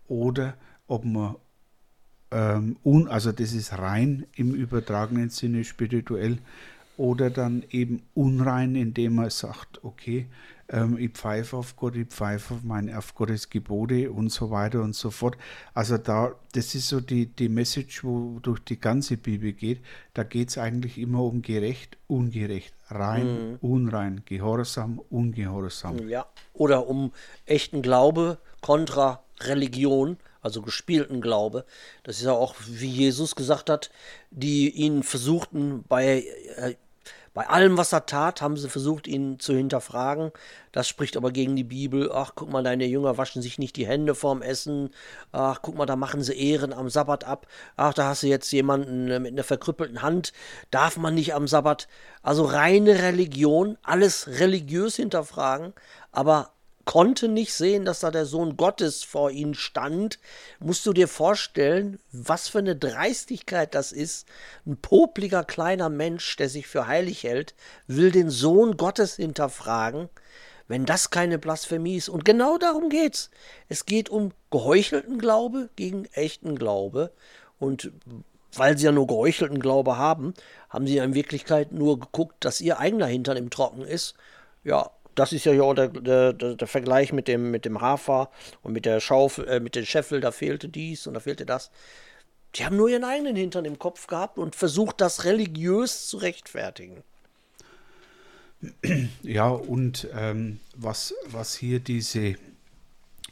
oder 0.08 0.54
ob 0.86 1.04
man 1.04 1.36
ähm, 2.30 2.76
un, 2.84 3.08
also 3.08 3.32
das 3.32 3.52
ist 3.52 3.78
rein 3.78 4.26
im 4.34 4.54
übertragenen 4.54 5.30
Sinne 5.30 5.64
spirituell, 5.64 6.38
oder 6.96 7.30
dann 7.30 7.64
eben 7.70 8.02
unrein, 8.14 8.76
indem 8.76 9.18
er 9.18 9.30
sagt, 9.30 9.82
okay, 9.82 10.26
ähm, 10.72 10.98
ich 10.98 11.12
pfeife 11.12 11.56
auf 11.56 11.76
Gott, 11.76 11.94
ich 11.96 12.08
pfeife 12.08 12.54
auf, 12.54 12.62
meine, 12.62 12.96
auf 12.96 13.14
Gottes 13.14 13.50
Gebote 13.50 14.10
und 14.10 14.30
so 14.30 14.50
weiter 14.50 14.82
und 14.82 14.94
so 14.94 15.10
fort. 15.10 15.36
Also 15.74 15.98
da, 15.98 16.34
das 16.52 16.74
ist 16.74 16.88
so 16.88 17.00
die, 17.00 17.26
die 17.26 17.48
Message, 17.48 18.02
wo 18.02 18.38
durch 18.40 18.60
die 18.60 18.80
ganze 18.80 19.16
Bibel 19.16 19.52
geht. 19.52 19.80
Da 20.14 20.24
geht 20.24 20.48
es 20.48 20.58
eigentlich 20.58 20.98
immer 20.98 21.22
um 21.22 21.42
gerecht, 21.42 21.98
ungerecht, 22.08 22.74
rein, 22.88 23.50
mhm. 23.52 23.58
unrein, 23.60 24.22
gehorsam, 24.24 25.00
ungehorsam. 25.10 26.08
Ja, 26.08 26.26
oder 26.54 26.88
um 26.88 27.12
echten 27.46 27.82
Glaube 27.82 28.38
kontra 28.60 29.22
Religion 29.40 30.16
also 30.42 30.60
gespielten 30.60 31.20
Glaube. 31.20 31.64
Das 32.02 32.18
ist 32.18 32.24
ja 32.24 32.32
auch, 32.32 32.56
wie 32.66 32.88
Jesus 32.88 33.36
gesagt 33.36 33.70
hat, 33.70 33.90
die 34.32 34.70
ihn 34.70 35.04
versuchten, 35.04 35.84
bei, 35.88 36.24
äh, 36.56 36.74
bei 37.34 37.48
allem, 37.48 37.78
was 37.78 37.92
er 37.92 38.04
tat, 38.04 38.42
haben 38.42 38.58
sie 38.58 38.68
versucht, 38.68 39.06
ihn 39.06 39.38
zu 39.38 39.54
hinterfragen. 39.54 40.32
Das 40.70 40.86
spricht 40.86 41.16
aber 41.16 41.30
gegen 41.30 41.56
die 41.56 41.64
Bibel. 41.64 42.10
Ach, 42.12 42.32
guck 42.34 42.50
mal, 42.50 42.62
deine 42.62 42.84
Jünger 42.84 43.16
waschen 43.16 43.40
sich 43.40 43.58
nicht 43.58 43.76
die 43.76 43.86
Hände 43.86 44.14
vorm 44.14 44.42
Essen. 44.42 44.90
Ach, 45.32 45.60
guck 45.62 45.76
mal, 45.76 45.86
da 45.86 45.96
machen 45.96 46.22
sie 46.22 46.34
Ehren 46.34 46.74
am 46.74 46.90
Sabbat 46.90 47.24
ab. 47.24 47.46
Ach, 47.76 47.94
da 47.94 48.08
hast 48.08 48.22
du 48.22 48.26
jetzt 48.26 48.52
jemanden 48.52 49.10
äh, 49.10 49.18
mit 49.18 49.32
einer 49.32 49.44
verkrüppelten 49.44 50.02
Hand. 50.02 50.34
Darf 50.70 50.98
man 50.98 51.14
nicht 51.14 51.34
am 51.34 51.48
Sabbat. 51.48 51.88
Also 52.22 52.44
reine 52.44 53.02
Religion, 53.02 53.78
alles 53.82 54.28
religiös 54.28 54.96
hinterfragen, 54.96 55.72
aber 56.10 56.52
konnte 56.84 57.28
nicht 57.28 57.54
sehen, 57.54 57.84
dass 57.84 58.00
da 58.00 58.10
der 58.10 58.26
Sohn 58.26 58.56
Gottes 58.56 59.02
vor 59.02 59.30
ihnen 59.30 59.54
stand. 59.54 60.18
Musst 60.58 60.84
du 60.86 60.92
dir 60.92 61.08
vorstellen, 61.08 61.98
was 62.12 62.48
für 62.48 62.58
eine 62.58 62.76
Dreistigkeit 62.76 63.74
das 63.74 63.92
ist. 63.92 64.26
Ein 64.66 64.76
popliger 64.76 65.44
kleiner 65.44 65.88
Mensch, 65.88 66.36
der 66.36 66.48
sich 66.48 66.66
für 66.66 66.86
heilig 66.86 67.22
hält, 67.24 67.54
will 67.86 68.10
den 68.10 68.30
Sohn 68.30 68.76
Gottes 68.76 69.16
hinterfragen. 69.16 70.08
Wenn 70.68 70.86
das 70.86 71.10
keine 71.10 71.38
Blasphemie 71.38 71.96
ist. 71.96 72.08
Und 72.08 72.24
genau 72.24 72.56
darum 72.58 72.88
geht's. 72.88 73.30
Es 73.68 73.84
geht 73.84 74.08
um 74.08 74.32
geheuchelten 74.50 75.18
Glaube 75.18 75.70
gegen 75.76 76.06
echten 76.12 76.56
Glaube. 76.56 77.12
Und 77.58 77.92
weil 78.54 78.76
sie 78.76 78.86
ja 78.86 78.92
nur 78.92 79.06
geheuchelten 79.06 79.60
Glaube 79.60 79.96
haben, 79.96 80.34
haben 80.68 80.86
sie 80.86 80.98
in 80.98 81.14
Wirklichkeit 81.14 81.72
nur 81.72 81.98
geguckt, 81.98 82.44
dass 82.44 82.60
ihr 82.60 82.78
eigener 82.78 83.06
Hintern 83.06 83.36
im 83.36 83.50
Trocken 83.50 83.82
ist. 83.82 84.14
Ja, 84.64 84.90
das 85.14 85.32
ist 85.32 85.44
ja 85.44 85.60
auch 85.62 85.74
der, 85.74 85.88
der, 85.88 86.32
der, 86.32 86.66
Vergleich 86.66 87.12
mit 87.12 87.28
dem, 87.28 87.50
mit 87.50 87.64
dem 87.64 87.80
Hafer 87.80 88.30
und 88.62 88.72
mit 88.72 88.84
der 88.84 89.00
Schaufel, 89.00 89.46
äh, 89.48 89.60
mit 89.60 89.74
dem 89.74 89.84
Scheffel, 89.84 90.20
da 90.20 90.30
fehlte 90.32 90.68
dies 90.68 91.06
und 91.06 91.14
da 91.14 91.20
fehlte 91.20 91.46
das. 91.46 91.70
Die 92.54 92.64
haben 92.64 92.76
nur 92.76 92.88
ihren 92.88 93.04
eigenen 93.04 93.36
Hintern 93.36 93.64
im 93.64 93.78
Kopf 93.78 94.06
gehabt 94.06 94.38
und 94.38 94.54
versucht, 94.54 95.00
das 95.00 95.24
religiös 95.24 96.08
zu 96.08 96.18
rechtfertigen. 96.18 97.02
Ja, 99.22 99.48
und 99.48 100.08
ähm, 100.14 100.60
was, 100.76 101.14
was 101.26 101.54
hier 101.54 101.80
diese, 101.80 102.36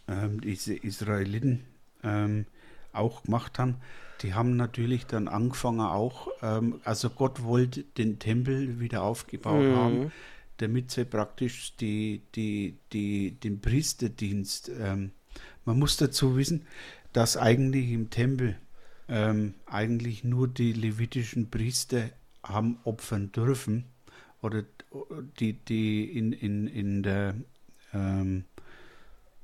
ähm, 0.09 0.41
diese 0.41 0.75
Israeliten 0.75 1.65
ähm, 2.03 2.47
auch 2.93 3.23
gemacht 3.23 3.59
haben, 3.59 3.77
die 4.23 4.35
haben 4.35 4.57
natürlich 4.57 5.07
dann 5.07 5.29
angefangen 5.29 5.81
auch, 5.81 6.29
ähm, 6.43 6.81
also 6.85 7.11
Gott 7.11 7.45
wollte 7.45 7.85
den 7.97 8.19
Tempel 8.19 8.81
wieder 8.81 9.03
aufgebaut 9.03 9.63
mhm. 9.63 9.77
haben 9.77 10.13
damit 10.61 10.91
sie 10.91 11.05
praktisch 11.05 11.75
die, 11.77 12.23
die, 12.35 12.77
die, 12.93 13.33
den 13.33 13.61
Priesterdienst, 13.61 14.71
ähm, 14.79 15.13
man 15.65 15.79
muss 15.79 15.97
dazu 15.97 16.37
wissen, 16.37 16.67
dass 17.13 17.37
eigentlich 17.37 17.91
im 17.91 18.11
Tempel 18.11 18.57
ähm, 19.09 19.55
eigentlich 19.67 20.25
nur 20.25 20.49
die 20.49 20.73
levitischen 20.73 21.51
Priester 21.51 22.11
haben 22.43 22.79
opfern 22.85 23.33
dürfen 23.33 23.85
oder 24.43 24.65
die, 25.39 25.55
die 25.55 26.05
in, 26.05 26.33
in, 26.33 26.67
in 26.67 27.03
der 27.03 27.35
ähm, 27.93 28.45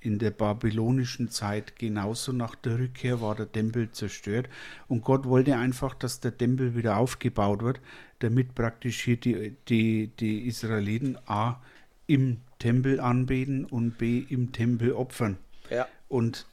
in 0.06 0.20
der 0.20 0.30
babylonischen 0.30 1.30
Zeit 1.30 1.76
genauso 1.76 2.32
nach 2.32 2.54
der 2.54 2.78
Rückkehr 2.78 3.20
war 3.20 3.34
der 3.34 3.50
Tempel 3.50 3.90
zerstört 3.90 4.48
und 4.86 5.02
Gott 5.02 5.24
wollte 5.26 5.56
einfach, 5.56 5.94
dass 5.94 6.20
der 6.20 6.38
Tempel 6.38 6.76
wieder 6.76 6.96
aufgebaut 6.96 7.62
wird, 7.62 7.80
damit 8.20 8.54
praktisch 8.54 9.02
hier 9.02 9.16
die, 9.16 9.56
die, 9.68 10.08
die 10.18 10.46
Israeliten 10.46 11.18
A 11.26 11.60
im 12.06 12.38
Tempel 12.60 13.00
anbeten 13.00 13.64
und 13.64 13.98
B 13.98 14.24
im 14.28 14.52
Tempel 14.52 14.92
opfern. 14.92 15.38
Ja. 15.70 15.88
Und 16.08 16.46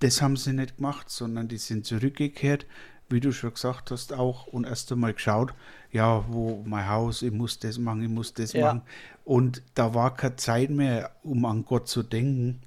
das 0.00 0.22
haben 0.22 0.36
sie 0.36 0.54
nicht 0.54 0.78
gemacht, 0.78 1.10
sondern 1.10 1.48
die 1.48 1.58
sind 1.58 1.84
zurückgekehrt, 1.84 2.64
wie 3.10 3.20
du 3.20 3.32
schon 3.32 3.54
gesagt 3.54 3.90
hast, 3.90 4.12
auch 4.12 4.46
und 4.46 4.64
erst 4.66 4.90
einmal 4.92 5.14
geschaut, 5.14 5.52
ja, 5.92 6.24
wo 6.28 6.62
mein 6.64 6.88
Haus, 6.88 7.22
ich 7.22 7.32
muss 7.32 7.58
das 7.58 7.78
machen, 7.78 8.02
ich 8.02 8.08
muss 8.08 8.34
das 8.34 8.52
ja. 8.52 8.66
machen. 8.66 8.82
Und 9.24 9.62
da 9.74 9.94
war 9.94 10.16
keine 10.16 10.36
Zeit 10.36 10.70
mehr, 10.70 11.10
um 11.22 11.44
an 11.44 11.64
Gott 11.64 11.88
zu 11.88 12.02
denken. 12.02 12.62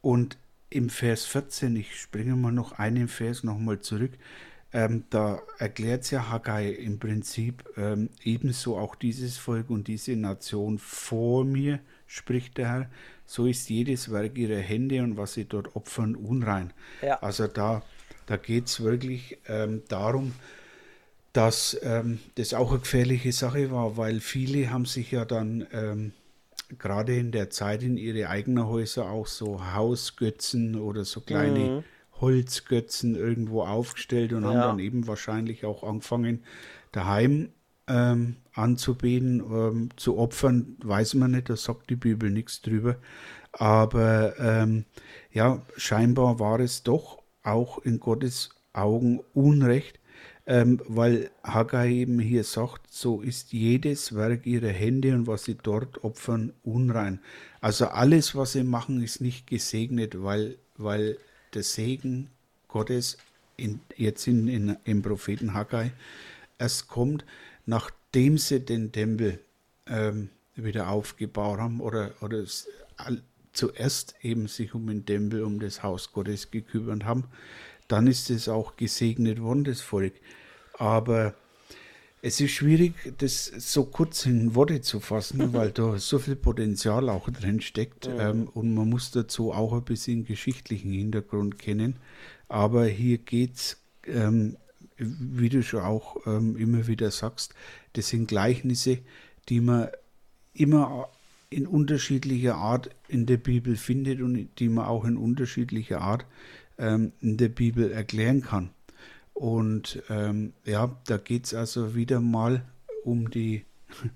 Und 0.00 0.36
im 0.70 0.90
Vers 0.90 1.24
14, 1.24 1.76
ich 1.76 1.98
springe 2.00 2.36
mal 2.36 2.52
noch 2.52 2.72
einen 2.72 3.08
Vers 3.08 3.44
nochmal 3.44 3.80
zurück, 3.80 4.12
ähm, 4.72 5.04
da 5.10 5.40
erklärt 5.58 6.02
es 6.02 6.10
ja 6.10 6.28
Haggai 6.28 6.70
im 6.70 6.98
Prinzip 6.98 7.64
ähm, 7.76 8.10
ebenso 8.22 8.76
auch 8.76 8.94
dieses 8.94 9.38
Volk 9.38 9.70
und 9.70 9.88
diese 9.88 10.16
Nation 10.16 10.78
vor 10.78 11.44
mir, 11.44 11.78
spricht 12.06 12.58
der 12.58 12.68
Herr, 12.68 12.90
so 13.24 13.46
ist 13.46 13.70
jedes 13.70 14.10
Werk 14.12 14.36
ihrer 14.36 14.60
Hände 14.60 15.02
und 15.02 15.16
was 15.16 15.34
sie 15.34 15.44
dort 15.44 15.74
opfern 15.76 16.14
unrein. 16.14 16.72
Ja. 17.00 17.22
Also 17.22 17.46
da, 17.46 17.82
da 18.26 18.36
geht 18.36 18.66
es 18.66 18.82
wirklich 18.82 19.38
ähm, 19.48 19.82
darum, 19.88 20.32
dass 21.32 21.78
ähm, 21.82 22.18
das 22.36 22.54
auch 22.54 22.70
eine 22.70 22.80
gefährliche 22.80 23.32
Sache 23.32 23.70
war, 23.70 23.96
weil 23.96 24.20
viele 24.20 24.70
haben 24.70 24.86
sich 24.86 25.10
ja 25.10 25.24
dann 25.24 25.66
ähm, 25.72 26.12
gerade 26.78 27.16
in 27.16 27.30
der 27.30 27.50
Zeit 27.50 27.82
in 27.82 27.96
ihre 27.96 28.28
eigenen 28.28 28.66
Häuser 28.66 29.10
auch 29.10 29.26
so 29.26 29.72
Hausgötzen 29.74 30.76
oder 30.76 31.04
so 31.04 31.20
kleine 31.20 31.58
mhm. 31.58 31.84
Holzgötzen 32.20 33.14
irgendwo 33.14 33.62
aufgestellt 33.62 34.32
und 34.32 34.42
ja. 34.42 34.48
haben 34.48 34.60
dann 34.60 34.78
eben 34.78 35.06
wahrscheinlich 35.06 35.64
auch 35.64 35.82
angefangen, 35.84 36.42
daheim 36.92 37.50
ähm, 37.88 38.36
anzubeten, 38.54 39.40
ähm, 39.40 39.88
zu 39.96 40.18
opfern, 40.18 40.76
weiß 40.82 41.14
man 41.14 41.32
nicht, 41.32 41.50
da 41.50 41.56
sagt 41.56 41.90
die 41.90 41.96
Bibel 41.96 42.30
nichts 42.30 42.62
drüber. 42.62 42.96
Aber 43.52 44.38
ähm, 44.38 44.86
ja, 45.32 45.62
scheinbar 45.76 46.40
war 46.40 46.60
es 46.60 46.82
doch 46.82 47.22
auch 47.46 47.78
in 47.78 48.00
Gottes 48.00 48.50
Augen 48.72 49.20
Unrecht, 49.34 49.98
ähm, 50.46 50.80
weil 50.86 51.30
Haggai 51.42 51.90
eben 51.90 52.20
hier 52.20 52.44
sagt, 52.44 52.92
so 52.92 53.20
ist 53.20 53.52
jedes 53.52 54.14
Werk 54.14 54.46
ihrer 54.46 54.68
Hände 54.68 55.14
und 55.14 55.26
was 55.26 55.44
sie 55.44 55.56
dort 55.60 56.04
opfern 56.04 56.52
unrein. 56.62 57.20
Also 57.60 57.86
alles, 57.86 58.34
was 58.34 58.52
sie 58.52 58.62
machen, 58.62 59.02
ist 59.02 59.20
nicht 59.20 59.46
gesegnet, 59.46 60.22
weil, 60.22 60.56
weil 60.76 61.18
der 61.54 61.62
Segen 61.62 62.30
Gottes 62.68 63.16
in, 63.56 63.80
jetzt 63.96 64.26
in, 64.26 64.46
in, 64.48 64.76
im 64.84 65.02
Propheten 65.02 65.54
Haggai 65.54 65.92
erst 66.58 66.88
kommt, 66.88 67.24
nachdem 67.64 68.38
sie 68.38 68.60
den 68.60 68.92
Tempel 68.92 69.40
ähm, 69.86 70.30
wieder 70.54 70.90
aufgebaut 70.90 71.58
haben 71.58 71.80
oder, 71.80 72.12
oder 72.20 72.44
zuerst 73.56 74.14
eben 74.22 74.46
sich 74.46 74.74
um 74.74 74.86
den 74.86 75.06
Tempel, 75.06 75.42
um 75.42 75.58
das 75.60 75.82
Haus 75.82 76.12
Gottes 76.12 76.50
gekümmert 76.50 77.04
haben 77.04 77.24
dann 77.88 78.06
ist 78.06 78.30
es 78.30 78.48
auch 78.48 78.76
gesegnet 78.76 79.40
worden, 79.40 79.64
das 79.64 79.80
Volk. 79.80 80.14
Aber 80.78 81.34
Es 82.22 82.40
ist 82.40 82.52
schwierig, 82.52 82.94
das 83.18 83.44
so 83.44 83.84
kurz 83.84 84.26
in 84.26 84.56
Worte 84.56 84.80
zu 84.80 84.98
fassen, 84.98 85.52
weil 85.52 85.70
da 85.70 85.96
so 85.98 86.18
viel 86.18 86.34
Potenzial 86.34 87.08
auch 87.08 87.28
drin 87.30 87.60
steckt. 87.60 88.08
Ähm, 88.08 88.48
und 88.48 88.74
man 88.74 88.88
muss 88.88 89.12
dazu 89.12 89.52
auch 89.52 89.72
ein 89.72 89.84
bisschen 89.84 90.24
geschichtlichen 90.24 90.90
Hintergrund 90.90 91.58
kennen. 91.58 91.96
Aber 92.48 92.86
hier 92.86 93.18
geht 93.18 93.54
es, 93.54 93.76
ähm, 94.06 94.56
wie 94.96 95.50
du 95.50 95.62
schon 95.62 95.82
auch 95.82 96.26
ähm, 96.26 96.56
immer 96.56 96.88
wieder 96.88 97.10
sagst, 97.12 97.54
das 97.92 98.08
sind 98.08 98.26
Gleichnisse, 98.26 98.98
die 99.48 99.60
man 99.60 99.88
immer 100.52 101.08
in 101.50 101.66
unterschiedlicher 101.66 102.56
Art 102.56 102.90
in 103.08 103.26
der 103.26 103.36
Bibel 103.36 103.76
findet 103.76 104.20
und 104.20 104.48
die 104.58 104.68
man 104.68 104.86
auch 104.86 105.04
in 105.04 105.16
unterschiedlicher 105.16 106.00
Art 106.00 106.26
ähm, 106.78 107.12
in 107.20 107.36
der 107.36 107.48
Bibel 107.48 107.90
erklären 107.90 108.42
kann. 108.42 108.70
Und 109.32 110.02
ähm, 110.08 110.54
ja, 110.64 110.96
da 111.06 111.18
geht 111.18 111.46
es 111.46 111.54
also 111.54 111.94
wieder 111.94 112.20
mal 112.20 112.64
um 113.04 113.30
die, 113.30 113.64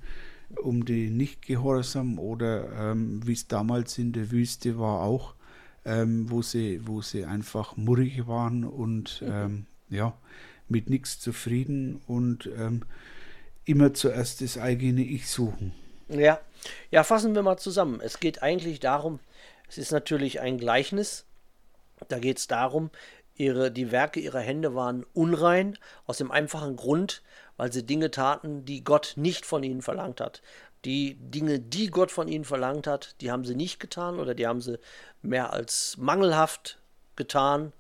um 0.63 0.85
die 0.85 1.11
Nichtgehorsam 1.11 2.19
oder 2.19 2.91
ähm, 2.91 3.21
wie 3.27 3.35
es 3.35 3.47
damals 3.47 3.99
in 3.99 4.13
der 4.13 4.31
Wüste 4.31 4.79
war 4.79 5.03
auch, 5.03 5.35
ähm, 5.85 6.31
wo, 6.31 6.43
sie, 6.43 6.81
wo 6.87 7.03
sie 7.03 7.25
einfach 7.25 7.77
murrig 7.77 8.27
waren 8.27 8.65
und 8.65 9.23
mhm. 9.23 9.67
Ja, 9.91 10.17
mit 10.69 10.89
nichts 10.89 11.19
zufrieden 11.19 12.01
und 12.07 12.49
ähm, 12.57 12.83
immer 13.65 13.93
zuerst 13.93 14.41
das 14.41 14.57
eigene 14.57 15.03
Ich 15.03 15.29
suchen. 15.29 15.73
Ja. 16.09 16.39
Ja, 16.91 17.05
fassen 17.05 17.35
wir 17.35 17.43
mal 17.43 17.57
zusammen. 17.57 18.01
Es 18.01 18.21
geht 18.21 18.43
eigentlich 18.43 18.81
darum, 18.81 19.21
es 19.69 19.79
ist 19.79 19.93
natürlich 19.93 20.41
ein 20.41 20.59
Gleichnis, 20.59 21.25
da 22.09 22.19
geht 22.19 22.39
es 22.39 22.47
darum, 22.47 22.91
ihre, 23.35 23.71
die 23.71 23.91
Werke 23.91 24.21
ihrer 24.21 24.41
Hände 24.41 24.75
waren 24.75 25.05
unrein, 25.15 25.79
aus 26.07 26.19
dem 26.19 26.31
einfachen 26.31 26.77
Grund, 26.77 27.23
weil 27.57 27.73
sie 27.73 27.85
Dinge 27.85 28.11
taten, 28.11 28.65
die 28.65 28.85
Gott 28.85 29.15
nicht 29.17 29.47
von 29.47 29.63
ihnen 29.63 29.83
verlangt 29.83 30.21
hat. 30.21 30.43
Die 30.85 31.17
Dinge, 31.17 31.59
die 31.61 31.89
Gott 31.89 32.11
von 32.11 32.29
ihnen 32.29 32.45
verlangt 32.45 32.87
hat, 32.87 33.17
die 33.21 33.31
haben 33.31 33.45
sie 33.45 33.55
nicht 33.55 33.81
getan 33.81 34.19
oder 34.19 34.35
die 34.35 34.47
haben 34.47 34.61
sie 34.61 34.79
mehr 35.23 35.53
als 35.53 35.97
mangelhaft 35.99 36.79
getan. 37.17 37.73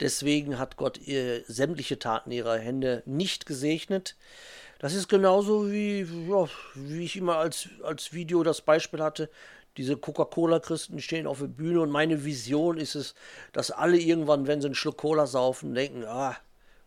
Deswegen 0.00 0.58
hat 0.58 0.76
Gott 0.76 0.98
ihr, 0.98 1.44
sämtliche 1.46 1.98
Taten 1.98 2.32
ihrer 2.32 2.58
Hände 2.58 3.02
nicht 3.06 3.46
gesegnet. 3.46 4.16
Das 4.84 4.92
ist 4.92 5.08
genauso 5.08 5.72
wie, 5.72 6.00
ja, 6.28 6.46
wie 6.74 7.04
ich 7.04 7.16
immer 7.16 7.38
als, 7.38 7.70
als 7.82 8.12
Video 8.12 8.42
das 8.42 8.60
Beispiel 8.60 9.00
hatte, 9.00 9.30
diese 9.78 9.96
Coca-Cola-Christen 9.96 11.00
stehen 11.00 11.26
auf 11.26 11.38
der 11.38 11.46
Bühne 11.46 11.80
und 11.80 11.88
meine 11.88 12.22
Vision 12.26 12.76
ist 12.76 12.94
es, 12.94 13.14
dass 13.54 13.70
alle 13.70 13.96
irgendwann, 13.96 14.46
wenn 14.46 14.60
sie 14.60 14.66
einen 14.66 14.74
Schluck 14.74 14.98
Cola 14.98 15.26
saufen, 15.26 15.74
denken, 15.74 16.04
ah, 16.04 16.36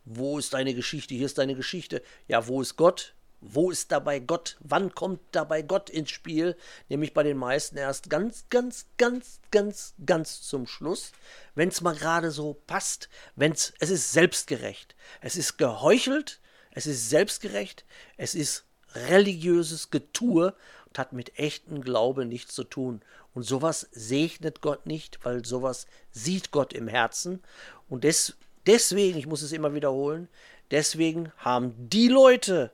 wo 0.05 0.37
ist 0.37 0.53
deine 0.53 0.75
Geschichte? 0.75 1.15
Hier 1.15 1.25
ist 1.25 1.39
deine 1.39 1.55
Geschichte. 1.55 2.03
Ja, 2.27 2.47
wo 2.47 2.61
ist 2.61 2.75
Gott? 2.75 3.15
Wo 3.41 3.71
ist 3.71 3.91
dabei 3.91 4.19
Gott? 4.19 4.57
Wann 4.59 4.93
kommt 4.93 5.21
dabei 5.31 5.63
Gott 5.63 5.89
ins 5.89 6.11
Spiel? 6.11 6.55
Nämlich 6.89 7.15
bei 7.15 7.23
den 7.23 7.37
meisten 7.37 7.77
erst 7.77 8.11
ganz, 8.11 8.45
ganz, 8.51 8.85
ganz, 8.99 9.39
ganz, 9.49 9.95
ganz 10.05 10.43
zum 10.43 10.67
Schluss, 10.67 11.13
wenn 11.55 11.69
es 11.69 11.81
mal 11.81 11.95
gerade 11.95 12.29
so 12.29 12.61
passt, 12.67 13.09
wenn 13.35 13.53
es, 13.53 13.73
es 13.79 13.89
ist 13.89 14.11
selbstgerecht, 14.11 14.95
es 15.19 15.35
ist 15.35 15.57
geheuchelt, 15.57 16.41
es 16.77 16.86
ist 16.86 17.10
selbstgerecht, 17.10 17.86
es 18.17 18.36
ist 18.36 18.63
religiöses 18.93 19.89
Getue 19.89 20.53
und 20.86 21.00
hat 21.00 21.12
mit 21.12 21.39
echtem 21.39 21.81
Glaube 21.81 22.24
nichts 22.24 22.53
zu 22.53 22.63
tun. 22.63 23.01
Und 23.34 23.41
sowas 23.41 23.88
segnet 23.91 24.62
Gott 24.62 24.86
nicht, 24.86 25.17
weil 25.25 25.43
sowas 25.43 25.88
sieht 26.12 26.51
Gott 26.51 26.74
im 26.74 26.88
Herzen. 26.88 27.41
Und 27.89 28.03
des, 28.03 28.36
deswegen, 28.67 29.17
ich 29.17 29.25
muss 29.25 29.41
es 29.41 29.53
immer 29.53 29.74
wiederholen, 29.74 30.27
deswegen 30.69 31.31
haben 31.38 31.74
die 31.77 32.10
Leute, 32.10 32.72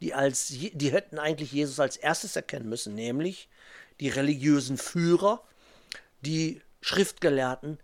die, 0.00 0.14
als, 0.14 0.48
die 0.48 0.90
hätten 0.90 1.18
eigentlich 1.18 1.52
Jesus 1.52 1.78
als 1.80 1.98
erstes 1.98 2.36
erkennen 2.36 2.70
müssen, 2.70 2.94
nämlich 2.94 3.50
die 4.00 4.08
religiösen 4.08 4.78
Führer, 4.78 5.42
die 6.22 6.62
Schriftgelehrten, 6.80 7.78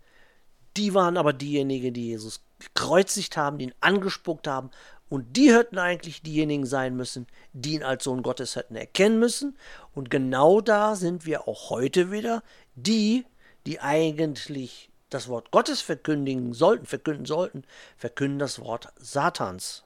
die 0.75 0.95
waren 0.95 1.17
aber 1.17 1.33
diejenigen, 1.33 1.93
die 1.93 2.07
Jesus 2.07 2.41
gekreuzigt 2.57 3.37
haben, 3.37 3.59
die 3.59 3.65
ihn 3.65 3.75
angespuckt 3.79 4.47
haben 4.47 4.71
und 5.11 5.35
die 5.35 5.53
hätten 5.53 5.77
eigentlich 5.77 6.21
diejenigen 6.21 6.65
sein 6.65 6.95
müssen, 6.95 7.27
die 7.51 7.73
ihn 7.73 7.83
als 7.83 8.05
Sohn 8.05 8.23
Gottes 8.23 8.55
hätten 8.55 8.77
erkennen 8.77 9.19
müssen. 9.19 9.57
Und 9.93 10.09
genau 10.09 10.61
da 10.61 10.95
sind 10.95 11.25
wir 11.25 11.49
auch 11.49 11.69
heute 11.69 12.13
wieder, 12.13 12.43
die, 12.75 13.25
die 13.65 13.81
eigentlich 13.81 14.89
das 15.09 15.27
Wort 15.27 15.51
Gottes 15.51 15.81
verkündigen 15.81 16.53
sollten, 16.53 16.85
verkünden 16.85 17.25
sollten, 17.25 17.65
verkünden 17.97 18.39
das 18.39 18.61
Wort 18.61 18.93
Satans. 18.95 19.83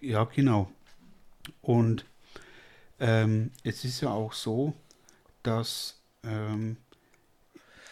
Ja, 0.00 0.24
genau. 0.24 0.70
Und 1.60 2.06
ähm, 2.98 3.50
es 3.62 3.84
ist 3.84 4.00
ja 4.00 4.08
auch 4.08 4.32
so, 4.32 4.72
dass 5.42 6.00
ähm, 6.24 6.78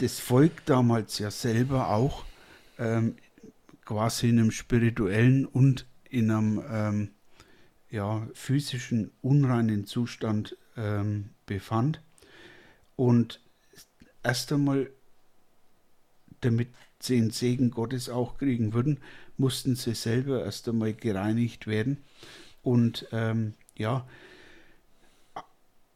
das 0.01 0.19
Volk 0.19 0.65
damals 0.65 1.19
ja 1.19 1.31
selber 1.31 1.91
auch 1.91 2.25
ähm, 2.79 3.19
quasi 3.89 4.29
in 4.29 4.39
einem 4.39 4.51
spirituellen 4.51 5.47
und 5.47 5.87
in 6.11 6.31
einem 6.31 6.63
ähm, 6.71 7.11
ja, 7.89 8.29
physischen 8.35 9.13
unreinen 9.23 9.87
Zustand 9.87 10.59
ähm, 10.77 11.31
befand. 11.47 12.03
Und 12.97 13.41
erst 14.23 14.53
einmal, 14.53 14.91
damit 16.43 16.69
sie 17.01 17.17
den 17.17 17.31
Segen 17.31 17.71
Gottes 17.71 18.11
auch 18.11 18.37
kriegen 18.37 18.75
würden, 18.75 18.99
mussten 19.39 19.75
sie 19.75 19.95
selber 19.95 20.45
erst 20.45 20.69
einmal 20.69 20.93
gereinigt 20.93 21.67
werden. 21.67 21.97
Und 22.63 23.07
ähm, 23.11 23.55
ja, 23.75 24.07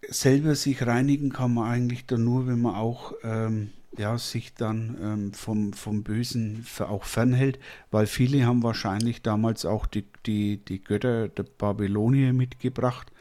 selber 0.09 0.55
sich 0.55 0.87
reinigen 0.87 1.29
kann 1.29 1.53
man 1.53 1.71
eigentlich 1.71 2.07
dann 2.07 2.25
nur, 2.25 2.47
wenn 2.47 2.63
man 2.63 2.75
auch 2.75 3.13
ähm, 3.23 3.71
ja, 3.99 4.17
sich 4.17 4.55
dann 4.55 4.97
ähm, 5.03 5.33
vom, 5.33 5.73
vom 5.73 6.03
Bösen 6.03 6.67
auch 6.79 7.05
fernhält, 7.05 7.59
weil 7.91 8.07
viele 8.07 8.47
haben 8.47 8.63
wahrscheinlich 8.63 9.23
damals 9.23 9.67
auch 9.67 9.87
die, 9.87 10.05
die, 10.25 10.59
die 10.59 10.83
Götter 10.83 11.29
der 11.29 11.43
Babylonier 11.43 12.33
mitgebracht 12.33 13.13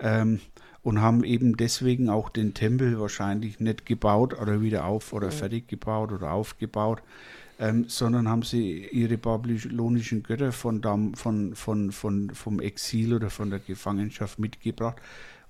ähm, 0.00 0.40
und 0.82 1.00
haben 1.00 1.22
eben 1.24 1.56
deswegen 1.56 2.08
auch 2.10 2.28
den 2.28 2.54
Tempel 2.54 2.98
wahrscheinlich 2.98 3.60
nicht 3.60 3.86
gebaut 3.86 4.40
oder 4.40 4.60
wieder 4.60 4.84
auf 4.84 5.12
oder 5.12 5.30
fertig 5.30 5.68
gebaut 5.68 6.10
oder 6.12 6.32
aufgebaut, 6.32 7.02
ähm, 7.60 7.84
sondern 7.88 8.28
haben 8.28 8.42
sie 8.42 8.84
ihre 8.86 9.18
babylonischen 9.18 10.24
Götter 10.24 10.50
von, 10.50 10.82
von, 11.14 11.54
von, 11.54 11.92
von, 11.92 12.30
vom 12.30 12.60
Exil 12.60 13.14
oder 13.14 13.30
von 13.30 13.50
der 13.50 13.60
Gefangenschaft 13.60 14.40
mitgebracht 14.40 14.96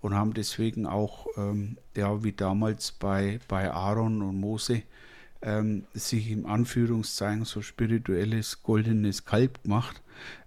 und 0.07 0.15
haben 0.15 0.35
deswegen 0.35 0.87
auch, 0.87 1.27
ähm, 1.37 1.79
ja, 1.97 2.23
wie 2.23 2.31
damals 2.31 2.93
bei, 2.93 3.41
bei 3.49 3.73
Aaron 3.73 4.23
und 4.23 4.39
Mose, 4.39 4.83
ähm, 5.43 5.85
sich 5.95 6.31
im 6.31 6.47
Anführungszeichen 6.47 7.45
so 7.45 7.61
spirituelles 7.61 8.63
goldenes 8.63 9.25
Kalb 9.25 9.65
gemacht 9.65 10.01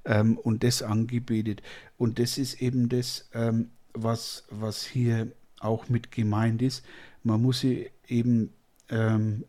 ähm, 0.06 0.38
und 0.38 0.64
das 0.64 0.82
angebetet. 0.82 1.62
Und 1.98 2.20
das 2.20 2.38
ist 2.38 2.62
eben 2.62 2.88
das, 2.88 3.30
ähm, 3.34 3.72
was, 3.92 4.46
was 4.50 4.86
hier 4.86 5.28
auch 5.60 5.90
mit 5.90 6.10
gemeint 6.10 6.62
ist. 6.62 6.86
Man 7.24 7.42
muss 7.42 7.60
sie 7.60 7.90
eben 8.08 8.54
ähm, 8.88 9.44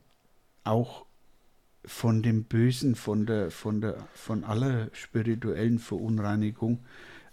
auch 0.65 1.07
von 1.85 2.25
dem 2.25 2.43
Bösen, 2.43 2.97
von 2.97 3.27
der, 3.27 3.53
von 3.53 3.81
der, 3.81 4.09
von 4.15 4.43
aller 4.43 4.89
spirituellen 4.93 5.79
Verunreinigung 5.79 6.81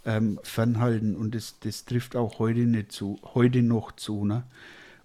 ähm, 0.08 0.40
fernhalten. 0.42 1.16
Und 1.16 1.36
das, 1.36 1.60
das 1.60 1.86
trifft 1.86 2.16
auch 2.16 2.40
heute 2.40 2.62
nicht 2.62 2.92
zu, 2.92 3.20
heute 3.36 3.62
noch 3.62 3.92
zu. 3.92 4.26
Ne? 4.26 4.44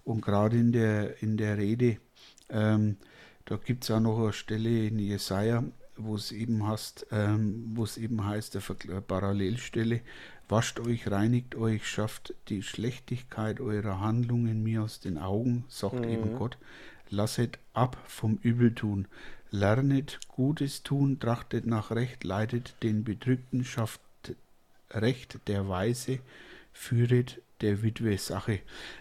Und 0.03 0.21
gerade 0.21 0.57
in 0.57 0.71
der, 0.71 1.21
in 1.21 1.37
der 1.37 1.57
Rede, 1.57 1.97
ähm, 2.49 2.97
da 3.45 3.57
gibt 3.57 3.83
es 3.83 3.91
auch 3.91 3.99
noch 3.99 4.19
eine 4.19 4.33
Stelle 4.33 4.87
in 4.87 4.97
Jesaja, 4.97 5.63
wo 5.97 6.15
es 6.15 6.31
eben 6.31 6.65
heißt, 6.65 7.07
ähm, 7.11 7.71
wo 7.75 7.83
es 7.83 7.97
eben 7.97 8.25
heißt, 8.25 8.55
der 8.55 9.01
Parallelstelle, 9.01 10.01
wascht 10.49 10.79
euch, 10.79 11.11
reinigt 11.11 11.55
euch, 11.55 11.87
schafft 11.87 12.33
die 12.47 12.63
Schlechtigkeit 12.63 13.59
eurer 13.59 13.99
Handlungen 13.99 14.63
mir 14.63 14.83
aus 14.83 15.01
den 15.01 15.17
Augen, 15.17 15.65
sagt 15.67 15.99
mhm. 15.99 16.09
eben 16.09 16.35
Gott, 16.37 16.57
lasset 17.09 17.59
ab 17.73 17.97
vom 18.07 18.39
Übeltun, 18.41 19.07
lernet 19.51 20.19
Gutes 20.29 20.81
tun, 20.81 21.19
trachtet 21.19 21.67
nach 21.67 21.91
Recht, 21.91 22.23
leitet 22.23 22.75
den 22.81 23.03
Bedrückten, 23.03 23.63
schafft 23.63 24.01
Recht 24.93 25.39
der 25.47 25.67
Weise 25.69 26.19
führet 26.71 27.41
der 27.61 27.81
Witwe 27.81 28.17
Sache. 28.17 28.59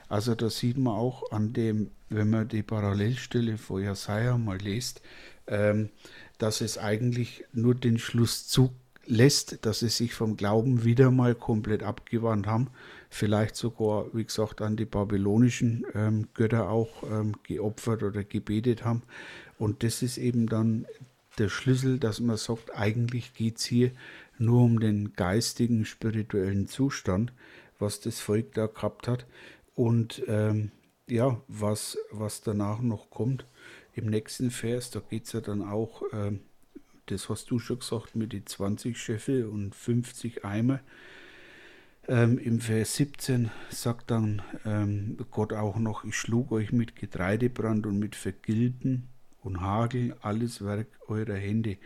Also 0.08 0.34
da 0.34 0.48
sieht 0.48 0.78
man 0.78 0.94
auch 0.94 1.30
an 1.32 1.52
dem, 1.52 1.90
wenn 2.08 2.30
man 2.30 2.48
die 2.48 2.62
Parallelstelle 2.62 3.58
vor 3.58 3.80
Jesaja 3.80 4.38
mal 4.38 4.58
liest, 4.58 5.02
ähm, 5.46 5.90
dass 6.38 6.60
es 6.60 6.78
eigentlich 6.78 7.44
nur 7.52 7.74
den 7.74 7.98
Schluss 7.98 8.46
zulässt, 8.46 9.64
dass 9.66 9.80
sie 9.80 9.88
sich 9.88 10.14
vom 10.14 10.36
Glauben 10.36 10.84
wieder 10.84 11.10
mal 11.10 11.34
komplett 11.34 11.82
abgewandt 11.82 12.46
haben. 12.46 12.70
Vielleicht 13.10 13.56
sogar, 13.56 14.06
wie 14.14 14.24
gesagt, 14.24 14.62
an 14.62 14.76
die 14.76 14.84
babylonischen 14.84 15.84
ähm, 15.94 16.28
Götter 16.34 16.70
auch 16.70 17.02
ähm, 17.10 17.34
geopfert 17.42 18.02
oder 18.02 18.24
gebetet 18.24 18.84
haben. 18.84 19.02
Und 19.58 19.82
das 19.82 20.02
ist 20.02 20.18
eben 20.18 20.46
dann 20.46 20.86
der 21.38 21.48
Schlüssel, 21.48 21.98
dass 21.98 22.20
man 22.20 22.36
sagt, 22.36 22.74
eigentlich 22.74 23.34
geht 23.34 23.58
es 23.58 23.64
hier 23.64 23.90
nur 24.44 24.62
um 24.62 24.80
den 24.80 25.12
geistigen, 25.14 25.84
spirituellen 25.84 26.66
Zustand, 26.66 27.32
was 27.78 28.00
das 28.00 28.20
Volk 28.20 28.54
da 28.54 28.66
gehabt 28.66 29.08
hat. 29.08 29.26
Und 29.74 30.22
ähm, 30.26 30.70
ja, 31.08 31.40
was, 31.48 31.98
was 32.10 32.42
danach 32.42 32.80
noch 32.80 33.10
kommt, 33.10 33.46
im 33.94 34.06
nächsten 34.06 34.50
Vers, 34.50 34.90
da 34.90 35.00
geht 35.00 35.26
es 35.26 35.32
ja 35.32 35.40
dann 35.40 35.62
auch, 35.62 36.02
ähm, 36.12 36.40
das 37.06 37.28
hast 37.28 37.50
du 37.50 37.58
schon 37.58 37.80
gesagt, 37.80 38.16
mit 38.16 38.32
den 38.32 38.46
20 38.46 38.96
Scheffel 38.96 39.46
und 39.46 39.74
50 39.74 40.44
Eimer. 40.44 40.80
Ähm, 42.08 42.38
Im 42.38 42.60
Vers 42.60 42.96
17 42.96 43.50
sagt 43.70 44.10
dann 44.10 44.42
ähm, 44.64 45.18
Gott 45.30 45.52
auch 45.52 45.76
noch, 45.76 46.04
ich 46.04 46.16
schlug 46.16 46.50
euch 46.50 46.72
mit 46.72 46.96
Getreidebrand 46.96 47.86
und 47.86 47.98
mit 47.98 48.16
Vergilben 48.16 49.08
und 49.42 49.60
Hagel, 49.60 50.16
alles 50.20 50.64
Werk 50.64 50.88
eurer 51.06 51.34
Hände. 51.34 51.76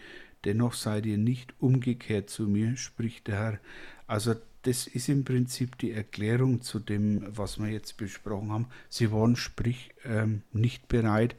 Dennoch 0.46 0.74
seid 0.74 1.06
ihr 1.06 1.18
nicht 1.18 1.54
umgekehrt 1.58 2.30
zu 2.30 2.44
mir, 2.44 2.76
spricht 2.76 3.26
der 3.26 3.36
Herr. 3.36 3.60
Also 4.06 4.36
das 4.62 4.86
ist 4.86 5.08
im 5.08 5.24
Prinzip 5.24 5.76
die 5.78 5.90
Erklärung 5.90 6.62
zu 6.62 6.78
dem, 6.78 7.26
was 7.36 7.58
wir 7.58 7.68
jetzt 7.68 7.96
besprochen 7.96 8.52
haben. 8.52 8.66
Sie 8.88 9.10
waren 9.10 9.34
sprich 9.34 9.90
ähm, 10.04 10.42
nicht 10.52 10.86
bereit, 10.86 11.34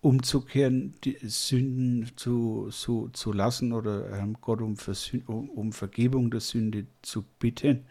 umzukehren, 0.00 0.94
die 1.04 1.18
Sünden 1.22 2.10
zu, 2.16 2.68
zu, 2.70 3.10
zu 3.12 3.32
lassen 3.32 3.74
oder 3.74 4.18
ähm, 4.18 4.38
Gott 4.40 4.62
um, 4.62 4.76
um, 5.26 5.50
um, 5.50 5.72
Vergebung 5.72 6.30
der 6.30 6.40
Sünde 6.40 6.86
zu 7.02 7.24
bitten. 7.38 7.84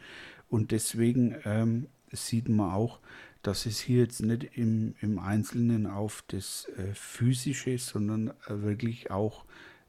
Und 0.50 0.72
deswegen 0.72 1.36
ähm, 1.46 1.88
sieht 2.12 2.50
man 2.50 2.72
auch, 2.72 3.00
dass 3.44 3.68
es 3.68 3.80
hier 3.80 4.00
jetzt 4.00 4.22
nicht 4.22 4.58
im, 4.58 4.96
im 5.02 5.20
Einzelnen 5.20 5.86
auf 5.86 6.24
das 6.28 6.68
äh, 6.78 6.94
Physische, 6.96 7.78
sondern 7.78 8.30
äh, 8.48 8.62
wirklich 8.62 9.12
auch 9.12 9.46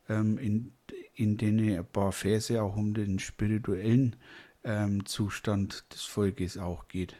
ähm, 0.09 0.39
in, 0.39 0.73
in 1.15 1.37
denen 1.37 1.77
ein 1.77 1.87
paar 1.87 2.13
Verse 2.13 2.61
auch 2.63 2.77
um 2.77 2.95
den 2.95 3.19
spirituellen 3.19 4.17
ähm, 4.65 5.07
Zustand 5.07 5.85
des 5.93 6.03
Volkes 6.03 6.59
auch 6.59 6.89
geht. 6.89 7.17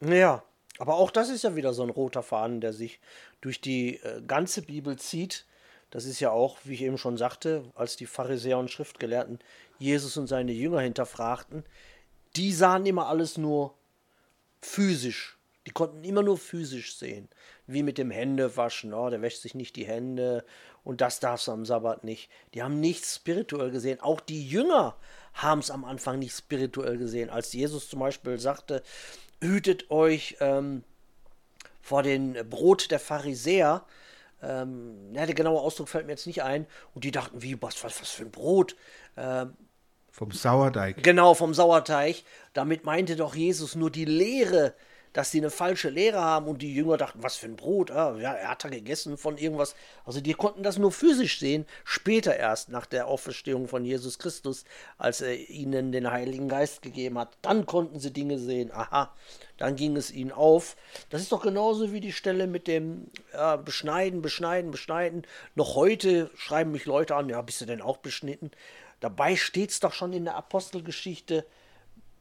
Ja, 0.00 0.42
aber 0.78 0.94
auch 0.94 1.10
das 1.10 1.28
ist 1.28 1.44
ja 1.44 1.56
wieder 1.56 1.72
so 1.72 1.82
ein 1.82 1.90
roter 1.90 2.22
Faden, 2.22 2.60
der 2.60 2.72
sich 2.72 3.00
durch 3.40 3.60
die 3.60 3.96
äh, 3.96 4.22
ganze 4.26 4.62
Bibel 4.62 4.96
zieht. 4.98 5.46
Das 5.90 6.04
ist 6.04 6.20
ja 6.20 6.30
auch, 6.30 6.58
wie 6.64 6.74
ich 6.74 6.82
eben 6.82 6.98
schon 6.98 7.16
sagte, 7.16 7.64
als 7.74 7.96
die 7.96 8.06
Pharisäer 8.06 8.58
und 8.58 8.70
Schriftgelehrten 8.70 9.40
Jesus 9.78 10.16
und 10.16 10.28
seine 10.28 10.52
Jünger 10.52 10.80
hinterfragten, 10.80 11.64
die 12.36 12.52
sahen 12.52 12.86
immer 12.86 13.08
alles 13.08 13.36
nur 13.36 13.74
physisch. 14.60 15.39
Die 15.66 15.72
konnten 15.72 16.04
immer 16.04 16.22
nur 16.22 16.38
physisch 16.38 16.96
sehen. 16.96 17.28
Wie 17.66 17.82
mit 17.82 17.98
dem 17.98 18.10
Händewaschen, 18.10 18.94
oh, 18.94 19.10
der 19.10 19.20
wäscht 19.20 19.42
sich 19.42 19.54
nicht 19.54 19.76
die 19.76 19.86
Hände 19.86 20.44
und 20.84 21.00
das 21.00 21.20
darfst 21.20 21.48
du 21.48 21.52
am 21.52 21.66
Sabbat 21.66 22.04
nicht. 22.04 22.30
Die 22.54 22.62
haben 22.62 22.80
nichts 22.80 23.16
spirituell 23.16 23.70
gesehen. 23.70 24.00
Auch 24.00 24.20
die 24.20 24.48
Jünger 24.48 24.96
haben 25.34 25.60
es 25.60 25.70
am 25.70 25.84
Anfang 25.84 26.18
nicht 26.18 26.36
spirituell 26.36 26.96
gesehen. 26.96 27.28
Als 27.28 27.52
Jesus 27.52 27.88
zum 27.88 28.00
Beispiel 28.00 28.38
sagte, 28.38 28.82
hütet 29.42 29.90
euch 29.90 30.36
ähm, 30.40 30.82
vor 31.82 32.02
dem 32.02 32.32
Brot 32.48 32.90
der 32.90 33.00
Pharisäer. 33.00 33.84
Ähm, 34.42 35.14
ja, 35.14 35.26
der 35.26 35.34
genaue 35.34 35.60
Ausdruck 35.60 35.90
fällt 35.90 36.06
mir 36.06 36.12
jetzt 36.12 36.26
nicht 36.26 36.42
ein. 36.42 36.66
Und 36.94 37.04
die 37.04 37.10
dachten, 37.10 37.42
wie, 37.42 37.60
was, 37.60 37.84
was, 37.84 38.00
was 38.00 38.10
für 38.10 38.24
ein 38.24 38.30
Brot? 38.30 38.76
Ähm, 39.18 39.54
vom 40.10 40.32
Sauerteig. 40.32 41.02
Genau, 41.02 41.34
vom 41.34 41.54
Sauerteig. 41.54 42.22
Damit 42.54 42.84
meinte 42.84 43.16
doch 43.16 43.34
Jesus 43.34 43.74
nur 43.74 43.90
die 43.90 44.06
Lehre 44.06 44.74
dass 45.12 45.30
sie 45.30 45.38
eine 45.38 45.50
falsche 45.50 45.88
Lehre 45.88 46.20
haben 46.20 46.46
und 46.46 46.62
die 46.62 46.74
Jünger 46.74 46.96
dachten, 46.96 47.22
was 47.22 47.36
für 47.36 47.46
ein 47.46 47.56
Brot, 47.56 47.90
ah, 47.90 48.16
ja, 48.18 48.32
er 48.32 48.48
hat 48.48 48.64
da 48.64 48.68
gegessen 48.68 49.16
von 49.16 49.38
irgendwas. 49.38 49.74
Also 50.04 50.20
die 50.20 50.34
konnten 50.34 50.62
das 50.62 50.78
nur 50.78 50.92
physisch 50.92 51.38
sehen, 51.38 51.66
später 51.84 52.36
erst 52.36 52.68
nach 52.68 52.86
der 52.86 53.08
Auferstehung 53.08 53.68
von 53.68 53.84
Jesus 53.84 54.18
Christus, 54.18 54.64
als 54.98 55.20
er 55.20 55.50
ihnen 55.50 55.92
den 55.92 56.10
Heiligen 56.10 56.48
Geist 56.48 56.82
gegeben 56.82 57.18
hat. 57.18 57.36
Dann 57.42 57.66
konnten 57.66 57.98
sie 57.98 58.12
Dinge 58.12 58.38
sehen, 58.38 58.70
aha, 58.72 59.12
dann 59.56 59.76
ging 59.76 59.96
es 59.96 60.10
ihnen 60.12 60.32
auf. 60.32 60.76
Das 61.10 61.20
ist 61.20 61.32
doch 61.32 61.42
genauso 61.42 61.92
wie 61.92 62.00
die 62.00 62.12
Stelle 62.12 62.46
mit 62.46 62.66
dem 62.66 63.10
ja, 63.32 63.56
Beschneiden, 63.56 64.22
Beschneiden, 64.22 64.70
Beschneiden. 64.70 65.26
Noch 65.54 65.74
heute 65.74 66.30
schreiben 66.36 66.72
mich 66.72 66.86
Leute 66.86 67.16
an, 67.16 67.28
ja, 67.28 67.42
bist 67.42 67.60
du 67.60 67.66
denn 67.66 67.82
auch 67.82 67.98
beschnitten? 67.98 68.50
Dabei 69.00 69.34
steht 69.34 69.70
es 69.70 69.80
doch 69.80 69.92
schon 69.92 70.12
in 70.12 70.24
der 70.24 70.36
Apostelgeschichte, 70.36 71.46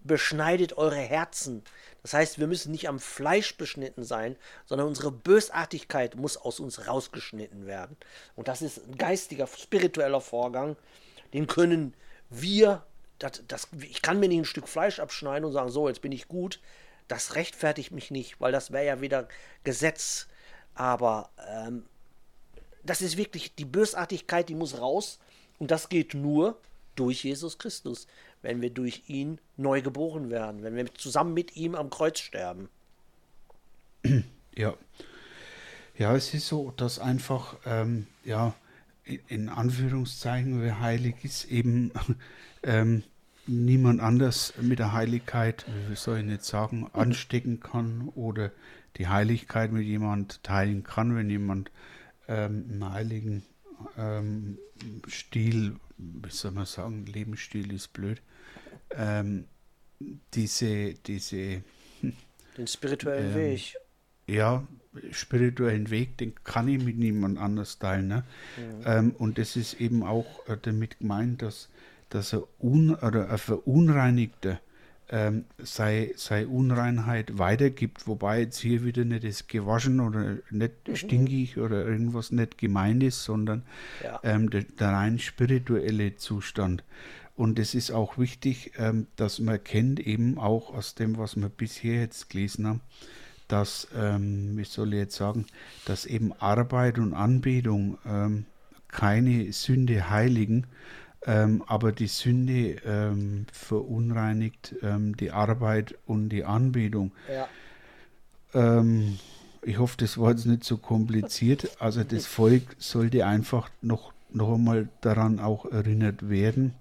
beschneidet 0.01 0.77
eure 0.77 0.97
Herzen. 0.97 1.63
Das 2.01 2.13
heißt, 2.13 2.39
wir 2.39 2.47
müssen 2.47 2.71
nicht 2.71 2.87
am 2.87 2.99
Fleisch 2.99 3.57
beschnitten 3.57 4.03
sein, 4.03 4.37
sondern 4.65 4.87
unsere 4.87 5.11
Bösartigkeit 5.11 6.15
muss 6.15 6.37
aus 6.37 6.59
uns 6.59 6.87
rausgeschnitten 6.87 7.65
werden. 7.65 7.97
Und 8.35 8.47
das 8.47 8.61
ist 8.61 8.85
ein 8.87 8.97
geistiger, 8.97 9.47
spiritueller 9.47 10.21
Vorgang. 10.21 10.77
Den 11.33 11.47
können 11.47 11.93
wir, 12.29 12.85
das, 13.19 13.43
das, 13.47 13.67
ich 13.81 14.01
kann 14.01 14.19
mir 14.19 14.29
nicht 14.29 14.39
ein 14.39 14.45
Stück 14.45 14.67
Fleisch 14.67 14.99
abschneiden 14.99 15.45
und 15.45 15.51
sagen, 15.51 15.69
so, 15.69 15.87
jetzt 15.87 16.01
bin 16.01 16.11
ich 16.11 16.27
gut. 16.27 16.59
Das 17.07 17.35
rechtfertigt 17.35 17.91
mich 17.91 18.11
nicht, 18.11 18.39
weil 18.39 18.51
das 18.51 18.71
wäre 18.71 18.85
ja 18.85 19.01
wieder 19.01 19.27
Gesetz. 19.63 20.27
Aber 20.75 21.29
ähm, 21.47 21.85
das 22.83 23.01
ist 23.01 23.17
wirklich 23.17 23.55
die 23.55 23.65
Bösartigkeit, 23.65 24.47
die 24.47 24.55
muss 24.55 24.79
raus. 24.79 25.19
Und 25.57 25.71
das 25.71 25.89
geht 25.89 26.13
nur 26.13 26.57
durch 26.95 27.23
Jesus 27.23 27.57
Christus 27.57 28.07
wenn 28.41 28.61
wir 28.61 28.69
durch 28.69 29.03
ihn 29.07 29.39
neu 29.57 29.81
geboren 29.81 30.29
werden, 30.29 30.63
wenn 30.63 30.75
wir 30.75 30.93
zusammen 30.93 31.33
mit 31.33 31.55
ihm 31.55 31.75
am 31.75 31.89
Kreuz 31.89 32.19
sterben. 32.19 32.69
Ja. 34.55 34.73
Ja, 35.97 36.15
es 36.15 36.33
ist 36.33 36.47
so, 36.47 36.73
dass 36.75 36.99
einfach, 36.99 37.55
ähm, 37.65 38.07
ja, 38.25 38.55
in 39.27 39.47
Anführungszeichen, 39.47 40.61
wer 40.61 40.81
heilig 40.81 41.15
ist, 41.23 41.45
eben 41.45 41.91
ähm, 42.63 43.03
niemand 43.47 44.01
anders 44.01 44.53
mit 44.59 44.79
der 44.79 44.91
Heiligkeit, 44.91 45.65
wie 45.87 45.95
soll 45.95 46.19
ich 46.19 46.25
nicht 46.25 46.43
sagen, 46.43 46.89
anstecken 46.93 47.61
kann 47.61 48.09
oder 48.15 48.51
die 48.97 49.07
Heiligkeit 49.07 49.71
mit 49.71 49.85
jemand 49.85 50.43
teilen 50.43 50.83
kann, 50.83 51.15
wenn 51.15 51.29
jemand 51.29 51.71
ähm, 52.27 52.65
einen 52.69 52.91
heiligen 52.91 53.43
ähm, 53.97 54.57
Stil, 55.07 55.75
wie 55.97 56.29
soll 56.29 56.51
man 56.51 56.65
sagen, 56.65 57.05
Lebensstil 57.05 57.71
ist 57.73 57.93
blöd, 57.93 58.21
ähm, 58.91 59.45
diese, 60.33 60.93
diese 60.93 61.61
den 62.57 62.67
spirituellen 62.67 63.29
ähm, 63.29 63.35
Weg. 63.35 63.75
Ja, 64.27 64.67
spirituellen 65.11 65.89
Weg, 65.89 66.17
den 66.17 66.33
kann 66.43 66.67
ich 66.67 66.83
mit 66.83 66.97
niemand 66.97 67.37
anders 67.37 67.79
teilen. 67.79 68.07
Ne? 68.07 68.23
Mhm. 68.57 68.83
Ähm, 68.85 69.15
und 69.17 69.37
das 69.37 69.55
ist 69.55 69.79
eben 69.79 70.03
auch 70.03 70.47
äh, 70.47 70.57
damit 70.61 70.99
gemeint, 70.99 71.41
dass, 71.41 71.69
dass 72.09 72.33
er 72.33 72.43
un, 72.59 72.95
oder 72.95 73.29
ein 73.29 73.37
verunreinigter 73.37 74.59
ähm, 75.11 75.45
sei, 75.57 76.13
sei 76.15 76.45
Unreinheit 76.45 77.39
weitergibt, 77.39 78.07
wobei 78.07 78.41
jetzt 78.41 78.59
hier 78.59 78.83
wieder 78.83 79.05
nicht 79.05 79.23
das 79.23 79.47
gewaschen 79.47 79.99
oder 79.99 80.37
nicht 80.51 80.87
mhm. 80.87 80.95
stinkig 80.95 81.57
oder 81.57 81.83
irgendwas 81.83 82.31
nicht 82.31 82.59
gemeint 82.59 83.01
ist, 83.01 83.23
sondern 83.23 83.63
ja. 84.03 84.19
ähm, 84.23 84.49
der, 84.51 84.63
der 84.63 84.89
rein 84.89 85.17
spirituelle 85.17 86.15
Zustand. 86.17 86.83
Und 87.39 87.57
es 87.57 87.73
ist 87.73 87.91
auch 87.91 88.17
wichtig, 88.17 88.73
ähm, 88.77 89.07
dass 89.15 89.39
man 89.39 89.63
kennt, 89.63 90.01
eben 90.01 90.37
auch 90.37 90.73
aus 90.73 90.95
dem, 90.95 91.17
was 91.17 91.37
wir 91.37 91.47
bisher 91.47 92.01
jetzt 92.01 92.29
gelesen 92.29 92.67
haben, 92.67 92.81
dass, 93.47 93.87
ähm, 93.95 94.57
wie 94.57 94.65
soll 94.65 94.93
ich 94.93 94.99
jetzt 94.99 95.15
sagen, 95.15 95.45
dass 95.85 96.05
eben 96.05 96.33
Arbeit 96.33 96.99
und 96.99 97.13
Anbetung 97.13 97.97
ähm, 98.05 98.45
keine 98.89 99.53
Sünde 99.53 100.09
heiligen, 100.09 100.67
ähm, 101.25 101.63
aber 101.65 101.93
die 101.93 102.07
Sünde 102.07 102.75
ähm, 102.85 103.45
verunreinigt 103.53 104.75
ähm, 104.81 105.15
die 105.15 105.31
Arbeit 105.31 105.95
und 106.07 106.27
die 106.27 106.43
Anbetung. 106.43 107.13
Ja. 107.33 107.47
Ähm, 108.53 109.17
ich 109.61 109.77
hoffe, 109.77 109.95
das 109.95 110.17
war 110.17 110.31
jetzt 110.31 110.45
nicht 110.45 110.65
so 110.65 110.75
kompliziert. 110.75 111.69
Also 111.79 112.03
das 112.03 112.25
Volk 112.25 112.75
sollte 112.79 113.25
einfach 113.25 113.69
noch, 113.81 114.11
noch 114.29 114.55
einmal 114.55 114.89
daran 114.99 115.39
auch 115.39 115.63
erinnert 115.63 116.29
werden, 116.29 116.73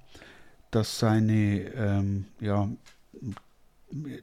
dass 0.71 0.99
seine 0.99 1.61
ähm, 1.75 2.27
ja, 2.41 2.69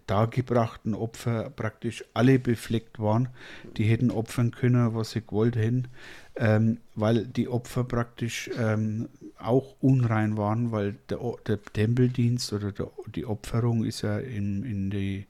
dargebrachten 0.05 0.93
Opfer 0.93 1.49
praktisch 1.49 2.03
alle 2.13 2.37
befleckt 2.39 2.99
waren. 2.99 3.29
Die 3.77 3.85
hätten 3.85 4.11
opfern 4.11 4.51
können, 4.51 4.93
was 4.93 5.11
sie 5.11 5.21
gewollt 5.21 5.55
hätten, 5.55 5.87
ähm, 6.35 6.79
weil 6.93 7.25
die 7.25 7.47
Opfer 7.47 7.83
praktisch 7.83 8.49
ähm, 8.57 9.09
auch 9.39 9.75
unrein 9.81 10.37
waren, 10.37 10.71
weil 10.71 10.95
der, 11.09 11.19
der 11.47 11.61
Tempeldienst 11.61 12.53
oder 12.53 12.71
der, 12.71 12.91
die 13.15 13.25
Opferung 13.25 13.83
ist 13.83 14.03
ja 14.03 14.19
in, 14.19 14.63
in 14.63 14.89
die 14.89 15.25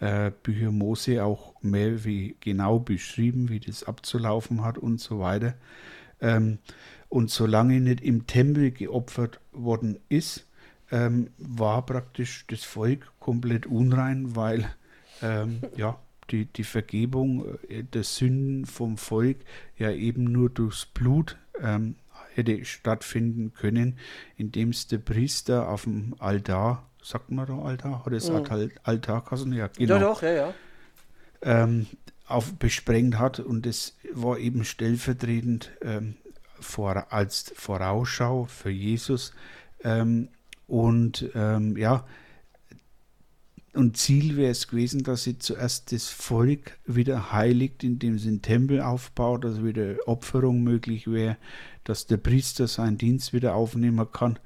äh, 0.00 0.30
Bücher 0.42 0.72
Mose 0.72 1.22
auch 1.22 1.54
mehr 1.62 2.04
wie 2.04 2.36
genau 2.40 2.78
beschrieben, 2.78 3.48
wie 3.48 3.60
das 3.60 3.84
abzulaufen 3.84 4.64
hat 4.64 4.78
und 4.78 5.00
so 5.00 5.18
weiter. 5.20 5.54
Ähm, 6.20 6.58
und 7.08 7.30
solange 7.30 7.80
nicht 7.80 8.00
im 8.00 8.26
Tempel 8.26 8.70
geopfert 8.70 9.40
worden 9.52 9.98
ist, 10.08 10.46
ähm, 10.94 11.30
war 11.38 11.84
praktisch 11.84 12.46
das 12.46 12.62
Volk 12.62 13.12
komplett 13.18 13.66
unrein, 13.66 14.36
weil 14.36 14.70
ähm, 15.22 15.60
ja, 15.76 15.98
die, 16.30 16.46
die 16.46 16.62
Vergebung 16.62 17.58
äh, 17.68 17.82
der 17.82 18.04
Sünden 18.04 18.64
vom 18.64 18.96
Volk 18.96 19.38
ja 19.76 19.90
eben 19.90 20.24
nur 20.24 20.50
durchs 20.50 20.86
Blut 20.86 21.36
ähm, 21.60 21.96
hätte 22.34 22.64
stattfinden 22.64 23.52
können, 23.54 23.98
indem 24.36 24.70
es 24.70 24.86
der 24.86 24.98
Priester 24.98 25.68
auf 25.68 25.82
dem 25.82 26.14
Altar, 26.20 26.88
sagt 27.02 27.30
man 27.32 27.46
da 27.46 27.58
Altar, 27.58 28.06
oder 28.06 28.16
das 28.16 28.30
mhm. 28.30 28.70
Altarkassen, 28.84 29.52
ja, 29.52 29.66
genau. 29.66 29.94
Ja, 29.94 30.00
doch, 30.00 30.22
ja, 30.22 30.32
ja. 30.32 30.54
Ähm, 31.42 31.86
auf, 32.26 32.54
besprengt 32.54 33.18
hat 33.18 33.40
und 33.40 33.66
das 33.66 33.96
war 34.12 34.38
eben 34.38 34.64
stellvertretend 34.64 35.72
ähm, 35.82 36.14
vor, 36.60 37.12
als 37.12 37.52
Vorausschau 37.56 38.44
für 38.44 38.70
Jesus. 38.70 39.34
Ähm, 39.82 40.28
und 40.74 41.30
ähm, 41.36 41.76
ja, 41.76 42.04
und 43.74 43.96
Ziel 43.96 44.36
wäre 44.36 44.50
es 44.50 44.66
gewesen, 44.66 45.04
dass 45.04 45.22
sie 45.22 45.38
zuerst 45.38 45.92
das 45.92 46.08
Volk 46.08 46.80
wieder 46.84 47.30
heiligt, 47.30 47.84
indem 47.84 48.18
sie 48.18 48.26
einen 48.26 48.42
Tempel 48.42 48.80
aufbaut, 48.80 49.44
dass 49.44 49.62
wieder 49.62 49.94
Opferung 50.06 50.64
möglich 50.64 51.06
wäre, 51.08 51.36
dass 51.84 52.08
der 52.08 52.16
Priester 52.16 52.66
seinen 52.66 52.98
Dienst 52.98 53.32
wieder 53.32 53.54
aufnehmen 53.54 54.10
kann. 54.10 54.40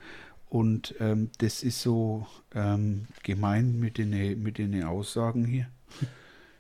Und 0.51 0.95
ähm, 1.01 1.31
das 1.39 1.63
ist 1.63 1.81
so 1.81 2.27
ähm, 2.55 3.07
gemeint 3.23 3.81
mit 3.81 3.97
den, 3.97 4.43
mit 4.43 4.59
den 4.59 4.85
Aussagen 4.85 5.47
hier. 5.47 5.69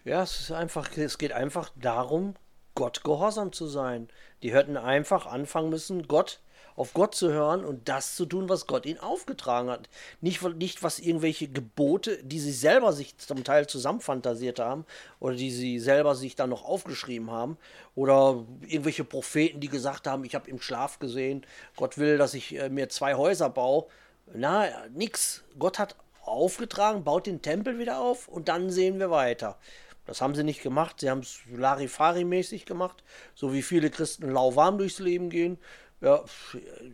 Ja, 0.06 0.22
es 0.22 0.40
ist 0.40 0.50
einfach, 0.50 0.96
es 0.96 1.18
geht 1.18 1.32
einfach 1.32 1.68
darum, 1.76 2.36
Gott 2.74 3.04
gehorsam 3.04 3.52
zu 3.52 3.66
sein. 3.66 4.08
Die 4.42 4.54
hätten 4.54 4.78
einfach 4.78 5.26
anfangen 5.26 5.68
müssen, 5.68 6.08
Gott 6.08 6.40
auf 6.78 6.94
Gott 6.94 7.16
zu 7.16 7.32
hören 7.32 7.64
und 7.64 7.88
das 7.88 8.14
zu 8.14 8.24
tun, 8.24 8.48
was 8.48 8.68
Gott 8.68 8.86
ihnen 8.86 9.00
aufgetragen 9.00 9.68
hat. 9.68 9.88
Nicht, 10.20 10.42
nicht 10.56 10.84
was 10.84 11.00
irgendwelche 11.00 11.48
Gebote, 11.48 12.22
die 12.22 12.38
sie 12.38 12.52
selber 12.52 12.92
sich 12.92 13.18
zum 13.18 13.42
Teil 13.42 13.66
zusammenfantasiert 13.66 14.60
haben 14.60 14.86
oder 15.18 15.34
die 15.34 15.50
sie 15.50 15.80
selber 15.80 16.14
sich 16.14 16.36
dann 16.36 16.50
noch 16.50 16.64
aufgeschrieben 16.64 17.32
haben 17.32 17.58
oder 17.96 18.44
irgendwelche 18.68 19.02
Propheten, 19.02 19.58
die 19.58 19.68
gesagt 19.68 20.06
haben, 20.06 20.22
ich 20.22 20.36
habe 20.36 20.48
im 20.48 20.60
Schlaf 20.60 21.00
gesehen, 21.00 21.44
Gott 21.74 21.98
will, 21.98 22.16
dass 22.16 22.34
ich 22.34 22.54
äh, 22.54 22.68
mir 22.68 22.88
zwei 22.88 23.16
Häuser 23.16 23.50
baue. 23.50 23.86
Na, 24.32 24.68
nix. 24.94 25.42
Gott 25.58 25.80
hat 25.80 25.96
aufgetragen, 26.22 27.02
baut 27.02 27.26
den 27.26 27.42
Tempel 27.42 27.80
wieder 27.80 27.98
auf 27.98 28.28
und 28.28 28.48
dann 28.48 28.70
sehen 28.70 29.00
wir 29.00 29.10
weiter. 29.10 29.58
Das 30.06 30.20
haben 30.20 30.36
sie 30.36 30.44
nicht 30.44 30.62
gemacht. 30.62 31.00
Sie 31.00 31.10
haben 31.10 31.20
es 31.20 31.40
Larifari-mäßig 31.52 32.66
gemacht, 32.66 33.02
so 33.34 33.52
wie 33.52 33.62
viele 33.62 33.90
Christen 33.90 34.30
lauwarm 34.30 34.78
durchs 34.78 35.00
Leben 35.00 35.28
gehen 35.28 35.58
ja, 36.00 36.24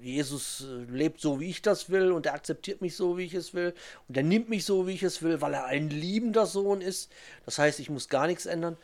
Jesus 0.02 0.66
äh, 0.68 0.90
lebt 0.90 1.20
so, 1.20 1.38
wie 1.40 1.50
ich 1.50 1.60
das 1.60 1.90
will 1.90 2.10
und 2.12 2.26
er 2.26 2.34
akzeptiert 2.34 2.80
mich 2.80 2.96
so, 2.96 3.18
wie 3.18 3.24
ich 3.24 3.34
es 3.34 3.52
will 3.52 3.74
und 4.08 4.16
er 4.16 4.22
nimmt 4.22 4.48
mich 4.48 4.64
so, 4.64 4.86
wie 4.86 4.92
ich 4.92 5.02
es 5.02 5.22
will, 5.22 5.40
weil 5.40 5.54
er 5.54 5.66
ein 5.66 5.90
liebender 5.90 6.46
Sohn 6.46 6.80
ist. 6.80 7.12
Das 7.44 7.58
heißt, 7.58 7.80
ich 7.80 7.90
muss 7.90 8.08
gar 8.08 8.26
nichts 8.26 8.46
ändern. 8.46 8.76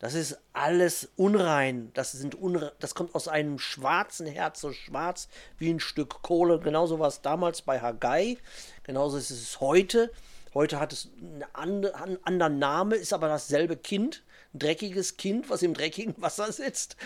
Das 0.00 0.14
ist 0.14 0.36
alles 0.52 1.10
unrein. 1.14 1.92
Das, 1.94 2.10
sind 2.10 2.34
unre 2.34 2.72
das 2.80 2.96
kommt 2.96 3.14
aus 3.14 3.28
einem 3.28 3.60
schwarzen 3.60 4.26
Herz, 4.26 4.60
so 4.60 4.72
schwarz 4.72 5.28
wie 5.58 5.70
ein 5.70 5.78
Stück 5.78 6.22
Kohle. 6.22 6.58
Genauso 6.58 6.98
war 6.98 7.06
es 7.06 7.20
damals 7.20 7.62
bei 7.62 7.80
Haggai. 7.80 8.36
Genauso 8.82 9.16
ist 9.16 9.30
es 9.30 9.60
heute. 9.60 10.10
Heute 10.54 10.78
hat 10.78 10.92
es 10.92 11.10
einen 11.54 11.84
anderen 12.24 12.58
Namen, 12.58 12.92
ist 12.92 13.12
aber 13.12 13.28
dasselbe 13.28 13.76
Kind 13.76 14.22
dreckiges 14.54 15.16
Kind, 15.16 15.48
was 15.50 15.62
im 15.62 15.74
dreckigen 15.74 16.14
Wasser 16.18 16.52
sitzt. 16.52 16.96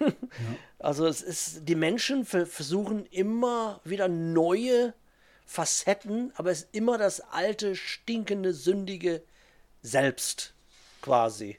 Ja. 0.00 0.12
Also 0.78 1.06
es 1.06 1.22
ist, 1.22 1.68
die 1.68 1.74
Menschen 1.74 2.24
versuchen 2.24 3.06
immer 3.06 3.80
wieder 3.84 4.08
neue 4.08 4.94
Facetten, 5.46 6.32
aber 6.36 6.50
es 6.50 6.62
ist 6.62 6.74
immer 6.74 6.98
das 6.98 7.20
alte, 7.20 7.76
stinkende, 7.76 8.52
sündige 8.54 9.22
Selbst 9.82 10.54
quasi. 11.02 11.58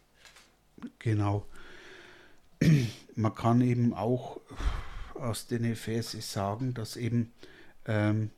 Genau. 1.00 1.46
Man 3.16 3.36
kann 3.36 3.62
eben 3.62 3.94
auch 3.94 4.42
aus 5.14 5.48
den 5.48 5.76
Verse 5.76 6.20
sagen, 6.22 6.74
dass 6.74 6.98
eben, 6.98 7.32
ähm, 7.86 8.10
hm, 8.16 8.32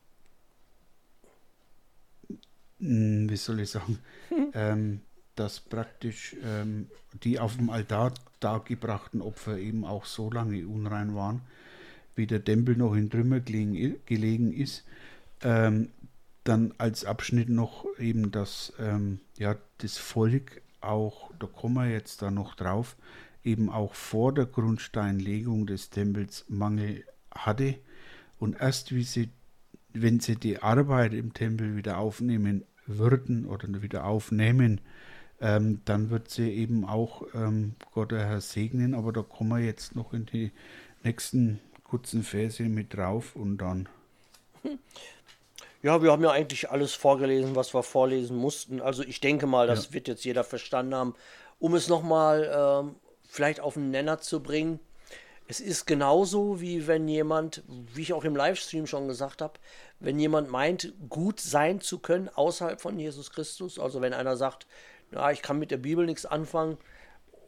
wie 2.80 3.38
soll 3.38 3.62
ich 3.62 3.72
sagen, 3.72 4.00
ähm, 4.54 5.02
dass 5.36 5.60
praktisch 5.60 6.36
ähm, 6.44 6.88
die 7.24 7.40
auf 7.40 7.58
dem 7.58 7.70
Altar 7.70 8.14
dargebrachten 8.40 9.22
Opfer 9.22 9.58
eben 9.58 9.86
auch 9.86 10.06
so 10.06 10.30
lange 10.30 10.68
unrein 10.68 11.16
waren, 11.16 11.42
wie 12.16 12.28
der 12.28 12.44
Tempel 12.44 12.76
noch 12.76 12.96
in 12.96 13.10
Trümmer 13.10 13.40
gelegen, 13.40 13.96
gelegen 14.06 14.54
ist. 14.54 14.84
Ähm, 15.42 15.90
dann 16.44 16.74
als 16.78 17.04
Abschnitt 17.04 17.50
noch 17.50 17.86
eben, 18.00 18.32
dass 18.32 18.74
ähm, 18.80 19.20
ja, 19.38 19.56
das 19.80 19.98
Volk 19.98 20.62
auch, 20.82 21.32
da 21.40 21.48
kommen 21.48 21.76
wir 21.76 21.92
jetzt 21.92 22.22
da 22.22 22.32
noch 22.32 22.56
drauf, 22.56 22.96
eben 23.44 23.70
auch 23.70 23.94
vor 23.94 24.34
der 24.34 24.46
Grundsteinlegung 24.46 25.68
des 25.68 25.90
Tempels 25.90 26.46
Mangel 26.48 27.04
hatte 27.32 27.76
und 28.40 28.60
erst 28.60 28.94
wie 28.94 29.04
sie, 29.04 29.30
wenn 30.02 30.20
sie 30.20 30.36
die 30.36 30.62
Arbeit 30.62 31.14
im 31.14 31.34
Tempel 31.34 31.76
wieder 31.76 31.98
aufnehmen 31.98 32.66
würden 32.86 33.46
oder 33.46 33.82
wieder 33.82 34.06
aufnehmen, 34.06 34.82
ähm, 35.40 35.82
dann 35.86 36.10
wird 36.10 36.30
sie 36.30 36.52
eben 36.52 36.86
auch 36.86 37.24
ähm, 37.34 37.76
Gott 37.94 38.12
der 38.12 38.26
Herr 38.26 38.42
segnen, 38.42 38.94
aber 38.94 39.12
da 39.14 39.22
kommen 39.22 39.50
wir 39.50 39.66
jetzt 39.66 39.96
noch 39.96 40.14
in 40.14 40.26
die 40.26 40.52
nächsten 41.04 41.60
kurzen 41.84 42.24
Verse 42.24 42.64
mit 42.64 42.96
drauf 42.96 43.36
und 43.36 43.58
dann. 43.60 43.88
Ja, 45.84 46.02
wir 46.02 46.12
haben 46.12 46.24
ja 46.24 46.32
eigentlich 46.32 46.72
alles 46.72 46.94
vorgelesen, 46.94 47.56
was 47.56 47.74
wir 47.74 47.84
vorlesen 47.84 48.36
mussten. 48.36 48.82
Also 48.82 49.04
ich 49.04 49.22
denke 49.22 49.46
mal, 49.46 49.68
das 49.68 49.88
ja. 49.88 49.94
wird 49.94 50.08
jetzt 50.08 50.26
jeder 50.26 50.44
verstanden 50.44 50.96
haben. 50.96 51.16
Um 51.60 51.76
es 51.76 51.88
nochmal 51.88 52.52
ähm, 52.54 52.96
vielleicht 53.28 53.60
auf 53.60 53.76
den 53.76 53.92
Nenner 53.92 54.20
zu 54.20 54.42
bringen, 54.42 54.80
es 55.48 55.60
ist 55.60 55.86
genauso 55.86 56.60
wie 56.60 56.88
wenn 56.88 57.08
jemand, 57.08 57.64
wie 57.94 58.02
ich 58.02 58.14
auch 58.14 58.26
im 58.26 58.36
Livestream 58.36 58.86
schon 58.86 59.08
gesagt 59.08 59.42
habe, 59.42 59.54
wenn 60.00 60.20
jemand 60.20 60.52
meint, 60.52 60.94
gut 61.10 61.40
sein 61.40 61.80
zu 61.80 62.00
können 62.00 62.30
außerhalb 62.30 62.82
von 62.82 63.00
Jesus 63.00 63.32
Christus, 63.32 63.80
also 63.80 64.02
wenn 64.02 64.14
einer 64.14 64.36
sagt, 64.36 64.68
ja, 65.12 65.32
ich 65.32 65.42
kann 65.42 65.60
mit 65.60 65.72
der 65.72 65.78
Bibel 65.78 66.06
nichts 66.06 66.26
anfangen. 66.26 66.78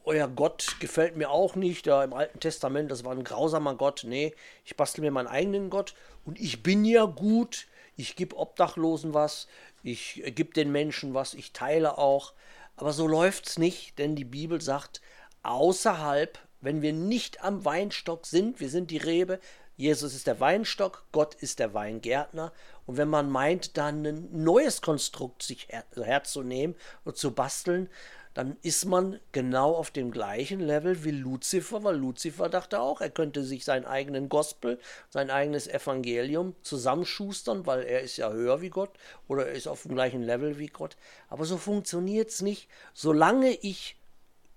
Euer 0.06 0.30
Gott 0.30 0.78
gefällt 0.80 1.18
mir 1.18 1.30
auch 1.30 1.56
nicht. 1.56 1.88
Da 1.88 2.04
im 2.04 2.14
Alten 2.14 2.40
Testament, 2.40 2.90
das 2.90 3.04
war 3.04 3.12
ein 3.12 3.26
grausamer 3.26 3.76
Gott. 3.76 4.06
Nee, 4.08 4.34
ich 4.64 4.78
bastel 4.78 5.02
mir 5.02 5.12
meinen 5.12 5.28
eigenen 5.28 5.70
Gott. 5.70 5.94
Und 6.26 6.40
ich 6.40 6.64
bin 6.64 6.86
ja 6.86 7.04
gut. 7.04 7.68
Ich 7.98 8.16
gebe 8.16 8.38
Obdachlosen 8.38 9.14
was. 9.14 9.48
Ich 9.84 10.24
gebe 10.26 10.54
den 10.54 10.72
Menschen 10.72 11.14
was. 11.14 11.34
Ich 11.34 11.52
teile 11.52 11.98
auch. 11.98 12.34
Aber 12.78 12.94
so 12.94 13.08
läuft 13.08 13.48
es 13.48 13.58
nicht, 13.58 14.00
denn 14.00 14.16
die 14.16 14.24
Bibel 14.24 14.62
sagt, 14.62 15.02
außerhalb, 15.44 16.40
wenn 16.62 16.82
wir 16.82 16.94
nicht 16.94 17.44
am 17.44 17.66
Weinstock 17.66 18.26
sind, 18.26 18.60
wir 18.60 18.70
sind 18.70 18.92
die 18.92 18.98
Rebe, 18.98 19.40
Jesus 19.80 20.14
ist 20.14 20.28
der 20.28 20.42
Weinstock, 20.42 21.06
Gott 21.14 21.36
ist 21.36 21.60
der 21.60 21.74
Weingärtner. 21.74 22.52
Und 22.86 22.98
wenn 22.98 23.08
man 23.08 23.30
meint, 23.30 23.78
dann 23.78 24.06
ein 24.06 24.28
neues 24.32 24.82
Konstrukt 24.82 25.42
sich 25.42 25.70
her 25.70 25.86
herzunehmen 25.96 26.76
und 27.06 27.16
zu 27.16 27.32
basteln, 27.32 27.90
dann 28.34 28.58
ist 28.62 28.86
man 28.86 29.20
genau 29.32 29.74
auf 29.74 29.90
dem 29.90 30.12
gleichen 30.12 30.60
Level 30.60 31.04
wie 31.04 31.12
Luzifer, 31.12 31.84
weil 31.84 31.96
Luzifer 31.96 32.50
dachte 32.50 32.80
auch, 32.80 33.02
er 33.02 33.10
könnte 33.10 33.44
sich 33.44 33.66
seinen 33.66 33.86
eigenen 33.86 34.30
Gospel, 34.30 34.80
sein 35.10 35.30
eigenes 35.30 35.68
Evangelium 35.68 36.56
zusammenschustern, 36.62 37.66
weil 37.66 37.84
er 37.84 38.02
ist 38.02 38.18
ja 38.18 38.32
höher 38.32 38.62
wie 38.62 38.70
Gott 38.70 38.92
oder 39.28 39.48
er 39.48 39.54
ist 39.54 39.68
auf 39.68 39.84
dem 39.84 39.96
gleichen 39.96 40.24
Level 40.24 40.60
wie 40.60 40.68
Gott. 40.68 40.96
Aber 41.28 41.46
so 41.46 41.58
funktioniert 41.58 42.30
es 42.30 42.42
nicht. 42.42 42.70
Solange 42.94 43.52
ich 43.52 43.99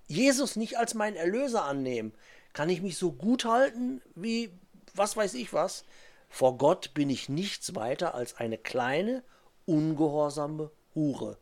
Jesus 0.07 0.55
nicht 0.55 0.77
als 0.77 0.93
meinen 0.93 1.15
Erlöser 1.15 1.65
annehme, 1.65 2.11
kann 2.53 2.69
ich 2.69 2.81
mich 2.81 2.97
so 2.97 3.11
gut 3.11 3.45
halten 3.45 4.01
wie 4.15 4.49
was 4.95 5.17
weiß 5.17 5.33
ich 5.35 5.53
was. 5.53 5.85
Vor 6.29 6.57
Gott 6.57 6.93
bin 6.93 7.09
ich 7.09 7.29
nichts 7.29 7.75
weiter 7.75 8.15
als 8.15 8.37
eine 8.37 8.57
kleine, 8.57 9.23
ungehorsame 9.65 10.71
Hure. 10.95 11.37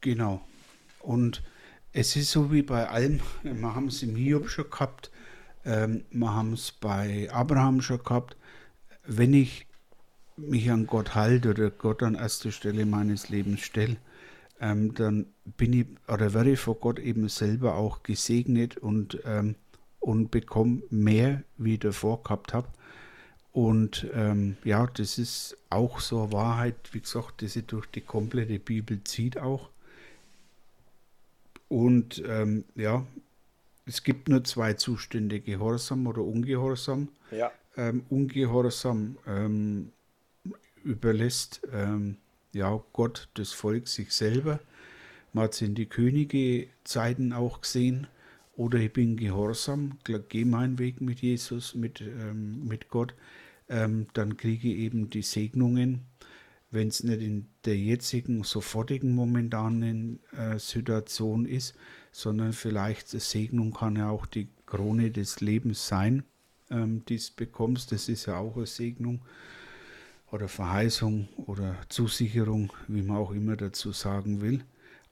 Genau. 0.00 0.40
Und 1.00 1.42
es 1.92 2.16
ist 2.16 2.30
so 2.30 2.52
wie 2.52 2.62
bei 2.62 2.88
allem, 2.88 3.20
wir 3.42 3.74
haben 3.74 3.88
es 3.88 4.02
im 4.02 4.16
Hiob 4.16 4.48
schon 4.48 4.70
gehabt, 4.70 5.10
ähm, 5.64 6.04
wir 6.10 6.32
haben 6.32 6.52
es 6.52 6.72
bei 6.72 7.28
Abraham 7.32 7.80
schon 7.82 8.02
gehabt, 8.02 8.36
wenn 9.04 9.34
ich 9.34 9.66
mich 10.36 10.70
an 10.70 10.86
Gott 10.86 11.14
halte 11.14 11.50
oder 11.50 11.70
Gott 11.70 12.02
an 12.02 12.14
erster 12.14 12.52
Stelle 12.52 12.84
meines 12.86 13.28
Lebens 13.28 13.60
stelle, 13.60 13.96
ähm, 14.60 14.94
dann 14.94 15.26
bin 15.56 15.72
ich 15.72 15.86
oder 16.08 16.34
werde 16.34 16.52
ich 16.52 16.60
vor 16.60 16.76
Gott 16.76 16.98
eben 16.98 17.28
selber 17.28 17.74
auch 17.74 18.02
gesegnet 18.02 18.76
und 18.76 19.20
ähm, 19.24 19.54
und 20.00 20.30
bekomme 20.30 20.82
mehr, 20.90 21.42
wie 21.58 21.74
ich 21.74 21.80
davor 21.80 22.22
gehabt 22.22 22.54
habe. 22.54 22.68
Und 23.52 24.06
ähm, 24.14 24.56
ja, 24.64 24.86
das 24.86 25.18
ist 25.18 25.56
auch 25.68 25.98
so 25.98 26.22
eine 26.22 26.32
Wahrheit, 26.32 26.76
wie 26.92 27.00
gesagt, 27.00 27.40
die 27.40 27.48
sich 27.48 27.66
durch 27.66 27.86
die 27.86 28.02
komplette 28.02 28.58
Bibel 28.58 29.02
zieht 29.02 29.38
auch. 29.38 29.68
Und 31.68 32.22
ähm, 32.26 32.64
ja, 32.76 33.04
es 33.86 34.02
gibt 34.02 34.28
nur 34.28 34.44
zwei 34.44 34.74
Zustände, 34.74 35.40
Gehorsam 35.40 36.06
oder 36.06 36.22
Ungehorsam. 36.22 37.08
Ja. 37.32 37.50
Ähm, 37.76 38.04
Ungehorsam 38.08 39.16
ähm, 39.26 39.90
überlässt 40.84 41.62
ähm, 41.72 42.18
ja 42.56 42.82
Gott 42.92 43.28
das 43.34 43.52
Volk 43.52 43.88
sich 43.88 44.12
selber. 44.12 44.60
Man 45.32 45.44
hat 45.44 45.54
es 45.54 45.62
in 45.62 45.74
die 45.74 45.86
Könige-Zeiten 45.86 47.32
auch 47.32 47.60
gesehen 47.60 48.06
oder 48.56 48.78
ich 48.78 48.92
bin 48.92 49.16
gehorsam, 49.16 49.98
gehe 50.04 50.46
meinen 50.46 50.78
Weg 50.78 51.00
mit 51.00 51.20
Jesus, 51.20 51.74
mit, 51.74 52.00
ähm, 52.00 52.66
mit 52.66 52.88
Gott, 52.88 53.14
ähm, 53.68 54.06
dann 54.14 54.36
kriege 54.36 54.68
ich 54.68 54.78
eben 54.78 55.10
die 55.10 55.22
Segnungen, 55.22 56.06
wenn 56.70 56.88
es 56.88 57.02
nicht 57.02 57.20
in 57.20 57.48
der 57.64 57.76
jetzigen, 57.76 58.44
sofortigen, 58.44 59.14
momentanen 59.14 60.20
äh, 60.32 60.58
Situation 60.58 61.44
ist, 61.44 61.74
sondern 62.12 62.52
vielleicht 62.52 63.12
eine 63.12 63.20
Segnung 63.20 63.72
kann 63.72 63.96
ja 63.96 64.08
auch 64.08 64.26
die 64.26 64.48
Krone 64.64 65.10
des 65.10 65.40
Lebens 65.40 65.86
sein, 65.86 66.24
ähm, 66.70 67.04
die 67.08 67.18
du 67.18 67.24
bekommst. 67.36 67.92
Das 67.92 68.08
ist 68.08 68.26
ja 68.26 68.38
auch 68.38 68.56
eine 68.56 68.66
Segnung 68.66 69.20
oder 70.30 70.48
Verheißung 70.48 71.28
oder 71.46 71.76
Zusicherung, 71.88 72.72
wie 72.88 73.02
man 73.02 73.16
auch 73.16 73.32
immer 73.32 73.56
dazu 73.56 73.92
sagen 73.92 74.40
will. 74.40 74.64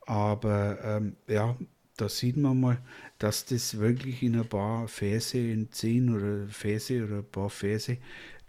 Aber 0.07 0.79
ähm, 0.83 1.17
ja, 1.29 1.57
da 1.97 2.09
sieht 2.09 2.37
man 2.37 2.61
mal, 2.61 2.79
dass 3.19 3.47
das 3.47 3.79
wirklich 3.79 4.23
in 4.23 4.37
ein 4.37 4.49
paar 4.49 4.89
Verse, 4.89 5.39
in 5.39 5.71
zehn 5.71 6.15
oder 6.15 6.49
Verse 6.49 7.05
oder 7.05 7.19
ein 7.19 7.31
paar 7.31 7.51
Verse, 7.51 7.97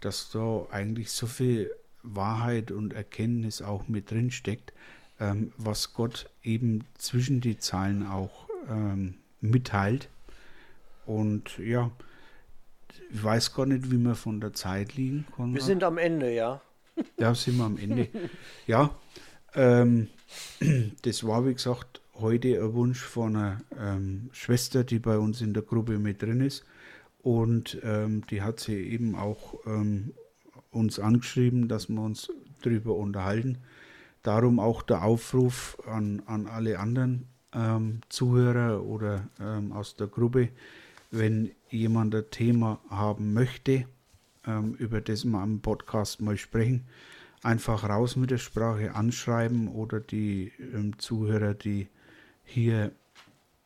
dass 0.00 0.30
da 0.30 0.66
eigentlich 0.70 1.10
so 1.10 1.26
viel 1.26 1.70
Wahrheit 2.02 2.70
und 2.70 2.92
Erkenntnis 2.92 3.62
auch 3.62 3.88
mit 3.88 4.10
drin 4.10 4.30
steckt, 4.30 4.72
ähm, 5.20 5.52
was 5.56 5.94
Gott 5.94 6.28
eben 6.42 6.84
zwischen 6.98 7.40
die 7.40 7.58
Zeilen 7.58 8.06
auch 8.06 8.48
ähm, 8.68 9.14
mitteilt. 9.40 10.08
Und 11.06 11.58
ja, 11.58 11.90
ich 13.10 13.22
weiß 13.22 13.54
gar 13.54 13.66
nicht, 13.66 13.90
wie 13.90 13.98
wir 13.98 14.14
von 14.14 14.40
der 14.40 14.52
Zeit 14.52 14.96
liegen. 14.96 15.26
Konrad. 15.34 15.54
Wir 15.54 15.62
sind 15.62 15.84
am 15.84 15.98
Ende, 15.98 16.34
ja. 16.34 16.60
Ja, 17.18 17.34
sind 17.34 17.58
wir 17.58 17.64
am 17.64 17.76
Ende. 17.76 18.08
ja, 18.66 18.90
ähm, 19.54 20.08
das 21.02 21.26
war, 21.26 21.46
wie 21.46 21.54
gesagt, 21.54 22.00
heute 22.14 22.62
ein 22.62 22.72
Wunsch 22.74 23.00
von 23.00 23.36
einer 23.36 23.60
ähm, 23.78 24.30
Schwester, 24.32 24.84
die 24.84 24.98
bei 24.98 25.18
uns 25.18 25.40
in 25.40 25.52
der 25.52 25.62
Gruppe 25.62 25.98
mit 25.98 26.22
drin 26.22 26.40
ist. 26.40 26.64
Und 27.22 27.78
ähm, 27.82 28.24
die 28.30 28.42
hat 28.42 28.60
sie 28.60 28.76
eben 28.76 29.14
auch 29.14 29.54
ähm, 29.66 30.12
uns 30.70 31.00
angeschrieben, 31.00 31.68
dass 31.68 31.88
wir 31.88 32.00
uns 32.00 32.28
darüber 32.62 32.94
unterhalten. 32.94 33.58
Darum 34.22 34.60
auch 34.60 34.82
der 34.82 35.04
Aufruf 35.04 35.78
an, 35.86 36.22
an 36.26 36.46
alle 36.46 36.78
anderen 36.78 37.26
ähm, 37.52 38.00
Zuhörer 38.08 38.82
oder 38.82 39.28
ähm, 39.40 39.72
aus 39.72 39.96
der 39.96 40.06
Gruppe, 40.06 40.50
wenn 41.10 41.50
jemand 41.70 42.14
ein 42.14 42.30
Thema 42.30 42.80
haben 42.88 43.32
möchte, 43.32 43.86
ähm, 44.46 44.74
über 44.74 45.00
das 45.00 45.24
wir 45.24 45.38
am 45.38 45.60
Podcast 45.60 46.20
mal 46.20 46.36
sprechen, 46.36 46.86
einfach 47.42 47.88
raus 47.88 48.16
mit 48.16 48.30
der 48.30 48.38
Sprache 48.38 48.94
anschreiben 48.94 49.68
oder 49.68 50.00
die 50.00 50.52
ähm, 50.58 50.98
Zuhörer, 50.98 51.54
die 51.54 51.88
hier 52.44 52.92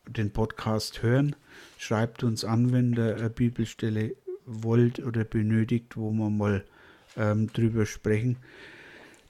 den 0.07 0.31
Podcast 0.31 1.03
hören, 1.03 1.35
schreibt 1.77 2.23
uns 2.23 2.43
an, 2.43 2.71
wenn 2.71 2.93
ihr 2.93 3.15
eine 3.15 3.29
Bibelstelle 3.29 4.15
wollt 4.45 4.99
oder 4.99 5.23
benötigt, 5.23 5.95
wo 5.95 6.11
wir 6.11 6.29
mal 6.29 6.65
ähm, 7.15 7.47
drüber 7.47 7.85
sprechen. 7.85 8.37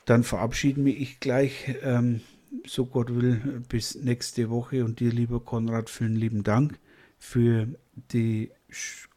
Dann 0.05 0.23
verabschiede 0.23 0.79
mich 0.79 1.19
gleich, 1.19 1.75
ähm, 1.83 2.21
so 2.65 2.85
Gott 2.85 3.13
will, 3.13 3.63
bis 3.69 3.95
nächste 3.95 4.49
Woche 4.49 4.83
und 4.83 4.99
dir, 4.99 5.11
lieber 5.11 5.39
Konrad, 5.39 5.89
vielen 5.89 6.15
lieben 6.15 6.43
Dank 6.43 6.79
für 7.17 7.67
die 8.11 8.51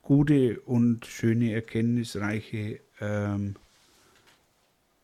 gute 0.03 0.61
und 0.61 1.07
schöne, 1.07 1.53
erkenntnisreiche 1.53 2.81
ähm, 3.01 3.57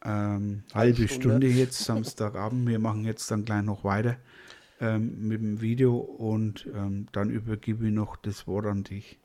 ähm, 0.05 0.63
halbe 0.75 1.09
Stunde. 1.09 1.15
Stunde 1.15 1.47
jetzt, 1.49 1.79
Samstagabend. 1.85 2.69
Wir 2.69 2.79
machen 2.79 3.05
jetzt 3.05 3.31
dann 3.31 3.45
gleich 3.45 3.63
noch 3.63 3.85
weiter 3.85 4.17
ähm, 4.81 5.29
mit 5.29 5.41
dem 5.41 5.61
Video 5.61 5.97
und 5.97 6.67
ähm, 6.75 7.07
dann 7.13 7.31
übergebe 7.31 7.87
ich 7.87 7.93
noch 7.93 8.17
das 8.17 8.47
Wort 8.47 8.67
an 8.67 8.85
dich. 8.85 9.19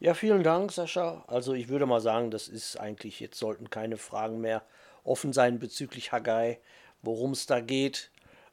Ja, 0.00 0.14
vielen 0.14 0.42
Dank, 0.42 0.72
Sascha. 0.72 1.24
Also 1.26 1.54
ich 1.54 1.68
würde 1.68 1.86
mal 1.86 2.00
sagen, 2.00 2.30
das 2.30 2.48
ist 2.48 2.76
eigentlich, 2.78 3.20
jetzt 3.20 3.38
sollten 3.38 3.70
keine 3.70 3.96
Fragen 3.96 4.40
mehr 4.40 4.62
offen 5.02 5.32
sein 5.32 5.58
bezüglich 5.58 6.12
Haggai, 6.12 6.58
worum 7.02 7.32
es 7.32 7.46
da 7.46 7.60
geht. 7.60 8.10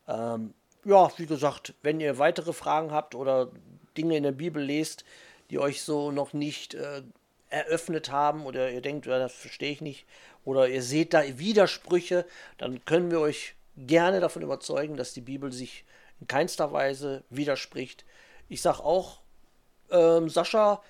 Ähm, 0.07 0.53
ja, 0.83 1.11
wie 1.17 1.25
gesagt, 1.25 1.73
wenn 1.83 1.99
ihr 1.99 2.17
weitere 2.17 2.53
Fragen 2.53 2.91
habt 2.91 3.15
oder 3.15 3.51
Dinge 3.97 4.17
in 4.17 4.23
der 4.23 4.31
Bibel 4.31 4.63
lest, 4.63 5.03
die 5.51 5.59
euch 5.59 5.83
so 5.83 6.11
noch 6.11 6.33
nicht 6.33 6.73
äh, 6.73 7.03
eröffnet 7.49 8.09
haben 8.09 8.45
oder 8.45 8.71
ihr 8.71 8.81
denkt, 8.81 9.05
ja, 9.05 9.19
das 9.19 9.33
verstehe 9.33 9.71
ich 9.71 9.81
nicht, 9.81 10.05
oder 10.45 10.67
ihr 10.67 10.81
seht 10.81 11.13
da 11.13 11.21
Widersprüche, 11.37 12.25
dann 12.57 12.83
können 12.85 13.11
wir 13.11 13.19
euch 13.19 13.55
gerne 13.77 14.19
davon 14.19 14.41
überzeugen, 14.41 14.97
dass 14.97 15.13
die 15.13 15.21
Bibel 15.21 15.51
sich 15.51 15.85
in 16.19 16.27
keinster 16.27 16.71
Weise 16.71 17.23
widerspricht. 17.29 18.05
Ich 18.49 18.61
sage 18.61 18.83
auch, 18.83 19.19
ähm, 19.91 20.29
Sascha, 20.29 20.81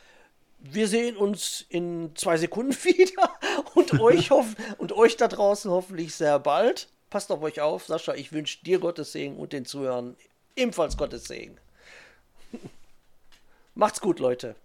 wir 0.60 0.88
sehen 0.88 1.18
uns 1.18 1.66
in 1.70 2.12
zwei 2.16 2.38
Sekunden 2.38 2.74
wieder 2.84 3.32
und 3.74 4.00
euch, 4.00 4.30
hoff 4.32 4.56
und 4.78 4.92
euch 4.94 5.18
da 5.18 5.28
draußen 5.28 5.72
hoffentlich 5.72 6.16
sehr 6.16 6.40
bald. 6.40 6.88
Passt 7.10 7.32
auf 7.32 7.42
euch 7.42 7.60
auf, 7.60 7.86
Sascha. 7.86 8.14
Ich 8.14 8.32
wünsche 8.32 8.64
dir 8.64 8.80
Gottes 8.80 9.12
Segen 9.12 9.38
und 9.38 9.54
den 9.54 9.66
Zuhörern 9.66 10.16
ebenfalls 10.56 10.96
Gottes 10.96 11.26
Segen. 11.26 11.58
Macht's 13.74 14.02
gut, 14.02 14.20
Leute. 14.20 14.56